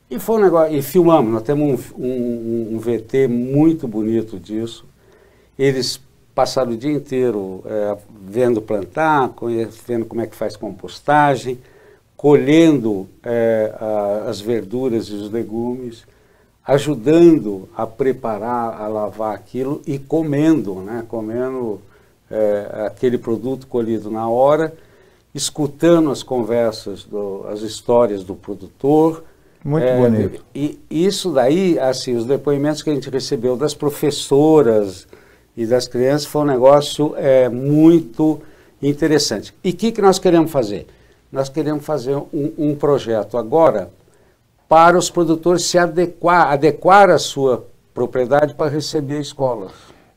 E 0.09 0.17
foi 0.17 0.38
um 0.38 0.41
negócio, 0.41 0.76
e 0.76 0.82
filmamos, 0.82 1.32
nós 1.32 1.43
temos 1.43 1.91
um, 1.95 2.03
um, 2.03 2.69
um 2.74 2.80
VT 2.80 3.28
muito 3.28 3.88
bonito 3.88 4.39
disso. 4.39 4.86
Eles 5.57 6.01
passaram 6.34 6.72
o 6.72 6.76
dia 6.76 6.91
inteiro 6.91 7.63
é, 7.67 7.95
vendo 8.26 8.59
plantar, 8.59 9.30
vendo 9.86 10.05
como 10.05 10.22
é 10.22 10.26
que 10.26 10.36
faz 10.36 10.57
compostagem, 10.57 11.59
colhendo 12.17 13.07
é, 13.24 13.72
a, 13.80 14.30
as 14.32 14.41
verduras 14.41 15.09
e 15.09 15.13
os 15.13 15.32
legumes, 15.32 16.07
ajudando 16.65 17.69
a 17.78 17.86
preparar, 17.86 18.82
a 18.82 18.88
lavar 18.88 19.36
aquilo 19.36 19.80
e 19.86 19.99
comendo, 19.99 20.74
né, 20.82 21.05
comendo 21.07 21.80
é, 22.32 22.86
aquele 22.86 23.17
produto 23.17 23.67
colhido 23.67 24.09
na 24.09 24.27
hora, 24.29 24.73
escutando 25.34 26.11
as 26.11 26.23
conversas, 26.23 27.03
do, 27.03 27.45
as 27.47 27.61
histórias 27.61 28.23
do 28.23 28.36
produtor. 28.36 29.23
Muito 29.63 29.86
bonito. 29.86 30.43
E 30.55 30.79
isso 30.89 31.32
daí, 31.32 31.77
assim, 31.77 32.15
os 32.15 32.25
depoimentos 32.25 32.82
que 32.82 32.89
a 32.89 32.93
gente 32.93 33.09
recebeu 33.09 33.55
das 33.55 33.73
professoras, 33.73 35.07
e 35.55 35.65
das 35.65 35.88
crianças 35.88 36.25
foi 36.25 36.41
um 36.41 36.45
negócio 36.45 37.13
é, 37.17 37.49
muito 37.49 38.41
interessante. 38.82 39.53
E 39.63 39.71
o 39.71 39.73
que, 39.73 39.91
que 39.91 40.01
nós 40.01 40.17
queremos 40.17 40.51
fazer? 40.51 40.88
Nós 41.32 41.49
queremos 41.49 41.86
fazer 41.86 42.15
um, 42.15 42.53
um 42.57 42.75
projeto 42.75 43.38
agora 43.38 43.91
para 44.67 44.97
os 44.97 45.09
produtores 45.09 45.63
se 45.63 45.77
adequar, 45.77 46.51
adequar 46.51 47.09
a 47.09 47.17
sua 47.17 47.67
propriedade 47.93 48.53
para 48.53 48.71
receber 48.71 49.19
escolas. 49.19 49.71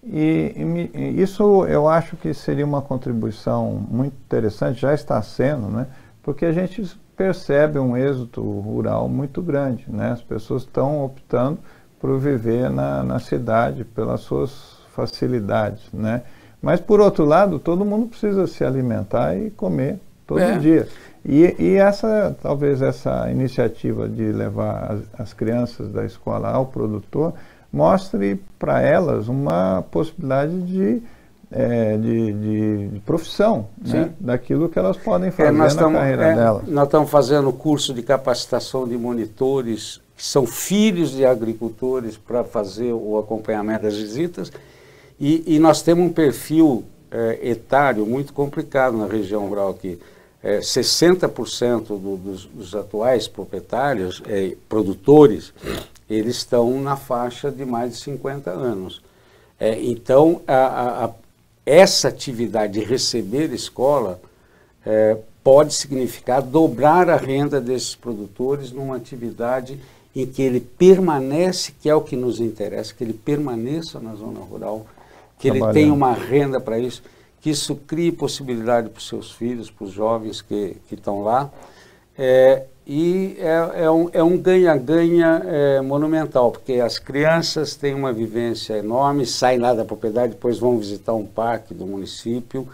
E, 0.07 0.90
e, 0.94 1.20
isso 1.20 1.64
eu 1.66 1.88
acho 1.88 2.16
que 2.16 2.34
seria 2.34 2.64
uma 2.64 2.82
contribuição 2.82 3.72
muito 3.90 4.14
interessante, 4.14 4.80
já 4.80 4.92
está 4.92 5.20
sendo, 5.22 5.68
né? 5.68 5.86
porque 6.22 6.44
a 6.44 6.52
gente 6.52 6.82
percebe 7.16 7.78
um 7.78 7.96
êxito 7.96 8.42
rural 8.42 9.09
muito 9.09 9.40
grande. 9.40 9.84
Né? 9.88 10.11
As 10.11 10.22
pessoas 10.22 10.62
estão 10.62 11.05
optando 11.05 11.59
por 12.00 12.18
viver 12.18 12.70
na, 12.70 13.02
na 13.02 13.18
cidade 13.18 13.84
pelas 13.84 14.20
suas 14.20 14.78
facilidades. 14.94 15.82
Né? 15.92 16.22
Mas, 16.61 16.80
por 16.80 17.00
outro 17.00 17.24
lado, 17.24 17.59
todo 17.59 17.84
mundo 17.84 18.09
precisa 18.09 18.46
se 18.46 18.64
alimentar 18.64 19.36
e 19.36 19.50
comer 19.50 19.98
todo 20.26 20.40
é. 20.40 20.59
dia. 20.59 20.88
E, 21.24 21.57
e, 21.59 21.74
essa, 21.76 22.36
talvez 22.42 22.82
essa 22.82 23.30
iniciativa 23.30 24.09
de 24.09 24.30
levar 24.30 24.92
as, 24.92 25.20
as 25.20 25.32
crianças 25.32 25.90
da 25.90 26.05
escola 26.05 26.50
ao 26.50 26.66
produtor 26.66 27.32
mostre 27.74 28.40
para 28.56 28.80
elas 28.80 29.26
uma 29.26 29.82
possibilidade 29.90 30.62
de, 30.62 31.02
é, 31.50 31.96
de, 31.96 32.32
de, 32.32 32.88
de, 32.88 33.00
profissão, 33.00 33.66
né? 33.84 34.10
daquilo 34.20 34.68
que 34.68 34.78
elas 34.78 34.96
podem 34.96 35.28
é, 35.28 35.32
fazer 35.32 35.48
é, 35.48 35.52
na 35.52 35.68
tamo, 35.68 35.98
carreira 35.98 36.24
é, 36.24 36.34
delas. 36.36 36.68
Nós 36.68 36.84
estamos 36.84 37.10
fazendo 37.10 37.52
curso 37.52 37.92
de 37.92 38.02
capacitação 38.02 38.86
de 38.86 38.96
monitores 38.96 40.00
que 40.16 40.24
são 40.24 40.46
filhos 40.46 41.10
de 41.10 41.26
agricultores 41.26 42.16
para 42.16 42.44
fazer 42.44 42.92
o 42.92 43.18
acompanhamento 43.18 43.82
das 43.82 43.96
visitas 43.96 44.52
e, 45.18 45.42
e 45.56 45.58
nós 45.58 45.82
temos 45.82 46.06
um 46.06 46.12
perfil 46.12 46.84
é, 47.10 47.40
etário 47.42 48.06
muito 48.06 48.32
complicado 48.32 48.96
na 48.96 49.06
região 49.06 49.48
rural 49.48 49.70
aqui 49.70 49.98
é, 50.45 50.59
60% 50.59 51.86
do, 51.86 52.16
dos, 52.18 52.45
dos, 52.45 52.74
atuais 52.74 53.26
proprietários, 53.26 54.22
é, 54.28 54.55
produtores, 54.68 55.55
eles 56.09 56.36
estão 56.36 56.78
na 56.82 56.97
faixa 56.97 57.51
de 57.51 57.64
mais 57.64 57.92
de 57.92 57.97
50 58.01 58.51
anos. 58.51 59.01
É, 59.59 59.80
então, 59.82 60.42
a, 60.47 61.07
a, 61.07 61.11
essa 61.64 62.09
atividade 62.09 62.74
de 62.74 62.84
receber 62.84 63.51
escola 63.55 64.20
é, 64.84 65.16
pode 65.42 65.72
significar 65.72 66.42
dobrar 66.42 67.09
a 67.09 67.16
renda 67.16 67.59
desses 67.59 67.95
produtores 67.95 68.70
numa 68.70 68.97
atividade 68.97 69.80
em 70.14 70.26
que 70.26 70.42
ele 70.42 70.61
permanece, 70.61 71.72
que 71.80 71.88
é 71.88 71.95
o 71.95 72.03
que 72.03 72.16
nos 72.16 72.38
interessa, 72.38 72.92
que 72.92 73.03
ele 73.03 73.14
permaneça 73.14 73.99
na 73.99 74.14
zona 74.14 74.40
rural, 74.40 74.86
que 75.38 75.49
ele 75.49 75.61
tenha 75.72 75.92
uma 75.92 76.12
renda 76.12 76.61
para 76.61 76.78
isso 76.78 77.03
que 77.45 77.51
isso 77.51 77.76
crie 77.76 78.11
possibilidade 78.11 78.88
para 78.88 78.99
os 78.99 79.07
seus 79.07 79.30
filhos, 79.30 79.70
para 79.70 79.84
os 79.84 79.92
jovens 79.92 80.40
que, 80.40 80.78
estão 80.90 81.22
lá. 81.22 81.51
É, 82.16 82.62
e 82.86 83.36
é, 83.38 83.82
é 83.84 83.90
um, 83.90 84.09
é 84.14 84.22
um 84.22 84.38
ganha-ganha 84.38 85.42
é, 85.45 85.80
monumental, 85.82 86.51
porque 86.51 86.80
as 86.80 86.99
crianças 86.99 87.76
têm 87.76 87.92
uma 87.92 88.14
vivência 88.14 88.78
enorme, 88.78 89.26
saem 89.26 89.59
lá 89.59 89.74
da 89.74 89.84
propriedade, 89.84 90.32
depois 90.32 90.59
vão 90.59 90.78
visitar 90.78 91.12
um 91.12 91.26
parque 91.26 91.74
do 91.74 91.84
município, 91.84 92.66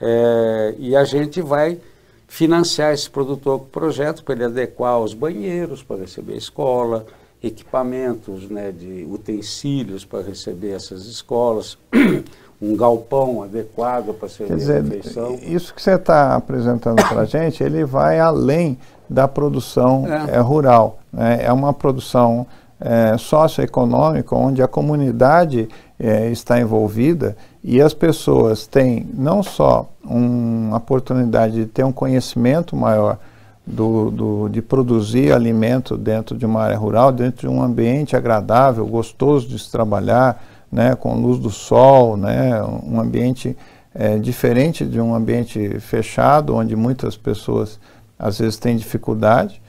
é, 0.00 0.74
e 0.78 0.96
a 0.96 1.04
gente 1.04 1.40
vai 1.40 1.78
financiar 2.26 2.92
esse 2.92 3.08
produtor 3.08 3.60
com 3.60 3.66
o 3.66 3.68
projeto 3.68 4.24
para 4.24 4.34
ele 4.34 4.44
adequar 4.46 4.98
os 4.98 5.14
banheiros 5.14 5.80
para 5.80 6.00
receber 6.00 6.32
a 6.32 6.38
escola, 6.38 7.06
equipamentos 7.40 8.50
né, 8.50 8.72
de 8.72 9.06
utensílios 9.08 10.04
para 10.04 10.22
receber 10.22 10.72
essas 10.72 11.06
escolas, 11.06 11.78
um 12.62 12.76
galpão 12.76 13.42
adequado 13.42 14.14
para 14.14 14.28
servir 14.28 14.56
dizer, 14.56 14.78
a 14.78 14.82
refeição. 14.82 15.34
Isso 15.42 15.74
que 15.74 15.82
você 15.82 15.96
está 15.96 16.36
apresentando 16.36 17.02
para 17.08 17.22
a 17.22 17.24
gente, 17.26 17.62
ele 17.62 17.84
vai 17.84 18.20
além 18.20 18.78
da 19.10 19.26
produção 19.26 20.06
é. 20.06 20.36
É, 20.36 20.38
rural. 20.38 21.00
Né? 21.12 21.40
É 21.42 21.52
uma 21.52 21.72
produção 21.72 22.46
é, 22.80 23.18
socioeconômica 23.18 24.36
onde 24.36 24.62
a 24.62 24.68
comunidade 24.68 25.68
é, 25.98 26.30
está 26.30 26.60
envolvida 26.60 27.36
e 27.64 27.80
as 27.80 27.92
pessoas 27.92 28.66
têm 28.66 29.08
não 29.12 29.42
só 29.42 29.88
uma 30.04 30.76
oportunidade 30.76 31.54
de 31.54 31.66
ter 31.66 31.84
um 31.84 31.92
conhecimento 31.92 32.76
maior 32.76 33.18
do, 33.66 34.10
do, 34.10 34.48
de 34.48 34.60
produzir 34.60 35.32
alimento 35.32 35.96
dentro 35.96 36.36
de 36.36 36.44
uma 36.44 36.62
área 36.62 36.76
rural, 36.76 37.12
dentro 37.12 37.48
de 37.48 37.54
um 37.54 37.62
ambiente 37.62 38.16
agradável, 38.16 38.84
gostoso 38.86 39.46
de 39.46 39.58
se 39.58 39.70
trabalhar, 39.70 40.42
né, 40.72 40.94
com 40.94 41.14
luz 41.20 41.38
do 41.38 41.50
sol, 41.50 42.16
né, 42.16 42.62
um 42.62 42.98
ambiente 42.98 43.54
é, 43.94 44.16
diferente 44.18 44.86
de 44.86 44.98
um 44.98 45.14
ambiente 45.14 45.78
fechado, 45.80 46.56
onde 46.56 46.74
muitas 46.74 47.14
pessoas 47.14 47.78
às 48.18 48.38
vezes 48.38 48.56
têm 48.56 48.76
dificuldade. 48.76 49.60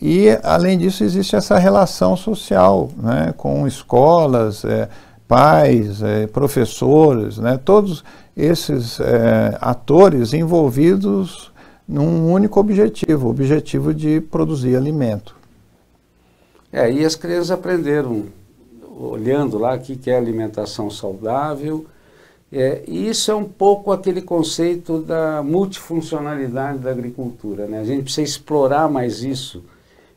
E, 0.00 0.28
além 0.42 0.78
disso, 0.78 1.02
existe 1.02 1.34
essa 1.34 1.58
relação 1.58 2.16
social 2.16 2.90
né, 2.96 3.34
com 3.36 3.66
escolas, 3.66 4.64
é, 4.64 4.88
pais, 5.26 6.02
é, 6.02 6.26
professores, 6.26 7.38
né, 7.38 7.58
todos 7.62 8.04
esses 8.36 9.00
é, 9.00 9.56
atores 9.60 10.32
envolvidos 10.32 11.52
num 11.86 12.32
único 12.32 12.60
objetivo, 12.60 13.26
o 13.26 13.30
objetivo 13.30 13.92
de 13.92 14.20
produzir 14.20 14.76
alimento. 14.76 15.36
É, 16.72 16.90
e 16.90 17.04
as 17.04 17.14
crianças 17.14 17.50
aprenderam 17.50 18.26
olhando 18.98 19.58
lá 19.58 19.74
o 19.74 19.80
que 19.80 20.10
é 20.10 20.16
alimentação 20.16 20.90
saudável. 20.90 21.86
É, 22.52 22.82
e 22.86 23.08
isso 23.08 23.30
é 23.30 23.34
um 23.34 23.44
pouco 23.44 23.92
aquele 23.92 24.20
conceito 24.20 24.98
da 24.98 25.42
multifuncionalidade 25.42 26.78
da 26.78 26.90
agricultura. 26.90 27.66
Né? 27.66 27.80
A 27.80 27.84
gente 27.84 28.02
precisa 28.04 28.22
explorar 28.22 28.90
mais 28.90 29.22
isso, 29.22 29.64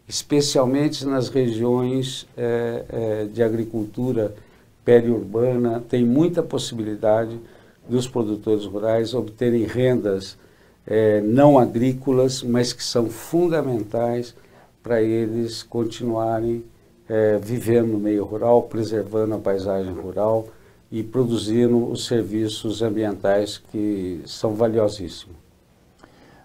especialmente 0.08 1.06
nas 1.06 1.30
regiões 1.30 2.28
é, 2.36 2.86
é, 2.90 3.26
de 3.26 3.42
agricultura 3.42 4.36
periurbana. 4.84 5.82
Tem 5.88 6.04
muita 6.04 6.44
possibilidade 6.44 7.40
dos 7.88 8.08
produtores 8.08 8.66
rurais 8.66 9.14
obterem 9.14 9.64
rendas 9.64 10.38
é, 10.86 11.22
não 11.22 11.58
agrícolas, 11.58 12.44
mas 12.44 12.74
que 12.74 12.84
são 12.84 13.10
fundamentais 13.10 14.36
para 14.84 15.02
eles 15.02 15.64
continuarem 15.64 16.64
é, 17.10 17.38
vivendo 17.38 17.88
no 17.88 18.00
meio 18.00 18.24
rural, 18.24 18.64
preservando 18.64 19.36
a 19.36 19.40
paisagem 19.40 19.94
rural 19.94 20.48
e 20.92 21.04
produzindo 21.04 21.90
os 21.92 22.06
serviços 22.06 22.82
ambientais 22.82 23.58
que 23.58 24.22
são 24.26 24.54
valiosíssimos. 24.54 25.36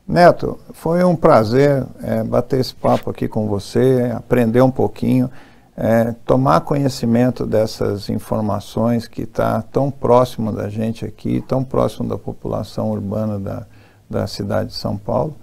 Neto, 0.07 0.59
foi 0.73 1.05
um 1.05 1.15
prazer 1.15 1.87
é, 2.03 2.25
bater 2.25 2.59
esse 2.59 2.75
papo 2.75 3.11
aqui 3.11 3.29
com 3.29 3.47
você, 3.47 4.11
aprender 4.13 4.61
um 4.61 4.71
pouquinho, 4.71 5.31
é, 5.77 6.15
tomar 6.27 6.63
conhecimento 6.63 7.47
dessas 7.47 8.11
informações 8.11 9.07
que 9.07 9.23
está 9.23 9.63
tão 9.63 9.91
próximo 9.91 10.53
da 10.53 10.69
gente 10.69 11.05
aqui, 11.05 11.41
tão 11.47 11.63
próximo 11.63 12.09
da 12.09 12.19
população 12.19 12.91
urbana 12.91 13.39
da, 13.39 13.67
da 14.09 14.27
cidade 14.27 14.71
de 14.71 14.75
São 14.77 14.97
Paulo. 14.97 15.37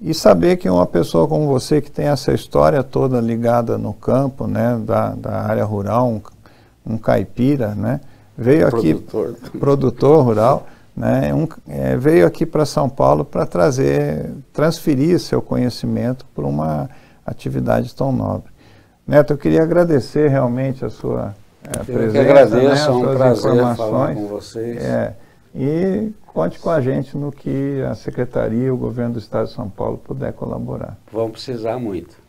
E 0.00 0.12
saber 0.12 0.56
que 0.56 0.68
uma 0.68 0.86
pessoa 0.86 1.26
como 1.26 1.46
você, 1.46 1.80
que 1.80 1.90
tem 1.90 2.06
essa 2.06 2.32
história 2.32 2.82
toda 2.82 3.20
ligada 3.20 3.78
no 3.78 3.92
campo, 3.92 4.46
né, 4.46 4.78
da, 4.84 5.10
da 5.10 5.42
área 5.42 5.64
rural, 5.64 6.08
um, 6.08 6.20
um 6.94 6.98
caipira, 6.98 7.74
né, 7.74 8.00
veio 8.36 8.66
aqui, 8.66 8.94
produtor, 8.94 9.36
produtor 9.58 10.24
rural, 10.24 10.66
né, 10.96 11.32
um, 11.32 11.48
é, 11.68 11.96
veio 11.96 12.26
aqui 12.26 12.44
para 12.44 12.66
São 12.66 12.88
Paulo 12.88 13.24
para 13.24 13.46
trazer, 13.46 14.30
transferir 14.52 15.18
seu 15.18 15.40
conhecimento 15.40 16.26
para 16.34 16.44
uma 16.44 16.90
atividade 17.24 17.94
tão 17.94 18.12
nobre. 18.12 18.52
Neto, 19.06 19.32
eu 19.32 19.38
queria 19.38 19.62
agradecer 19.62 20.28
realmente 20.28 20.84
a 20.84 20.90
sua 20.90 21.34
é, 21.64 21.80
eu 21.80 21.84
presença, 21.84 22.12
que 22.12 22.18
agradeço, 22.18 22.58
né, 22.58 22.86
é 22.86 22.90
um 22.90 23.16
prazer 23.16 23.76
falar 23.76 24.14
com 24.14 24.26
vocês. 24.26 24.82
É, 24.82 25.14
e 25.54 26.12
conte 26.26 26.58
com 26.58 26.70
a 26.70 26.80
gente 26.80 27.16
no 27.16 27.30
que 27.30 27.80
a 27.82 27.94
Secretaria 27.94 28.64
e 28.64 28.70
o 28.70 28.76
Governo 28.76 29.14
do 29.14 29.18
Estado 29.20 29.46
de 29.46 29.54
São 29.54 29.70
Paulo 29.70 29.98
puder 29.98 30.32
colaborar. 30.32 30.98
Vamos 31.12 31.32
precisar 31.32 31.78
muito. 31.78 32.23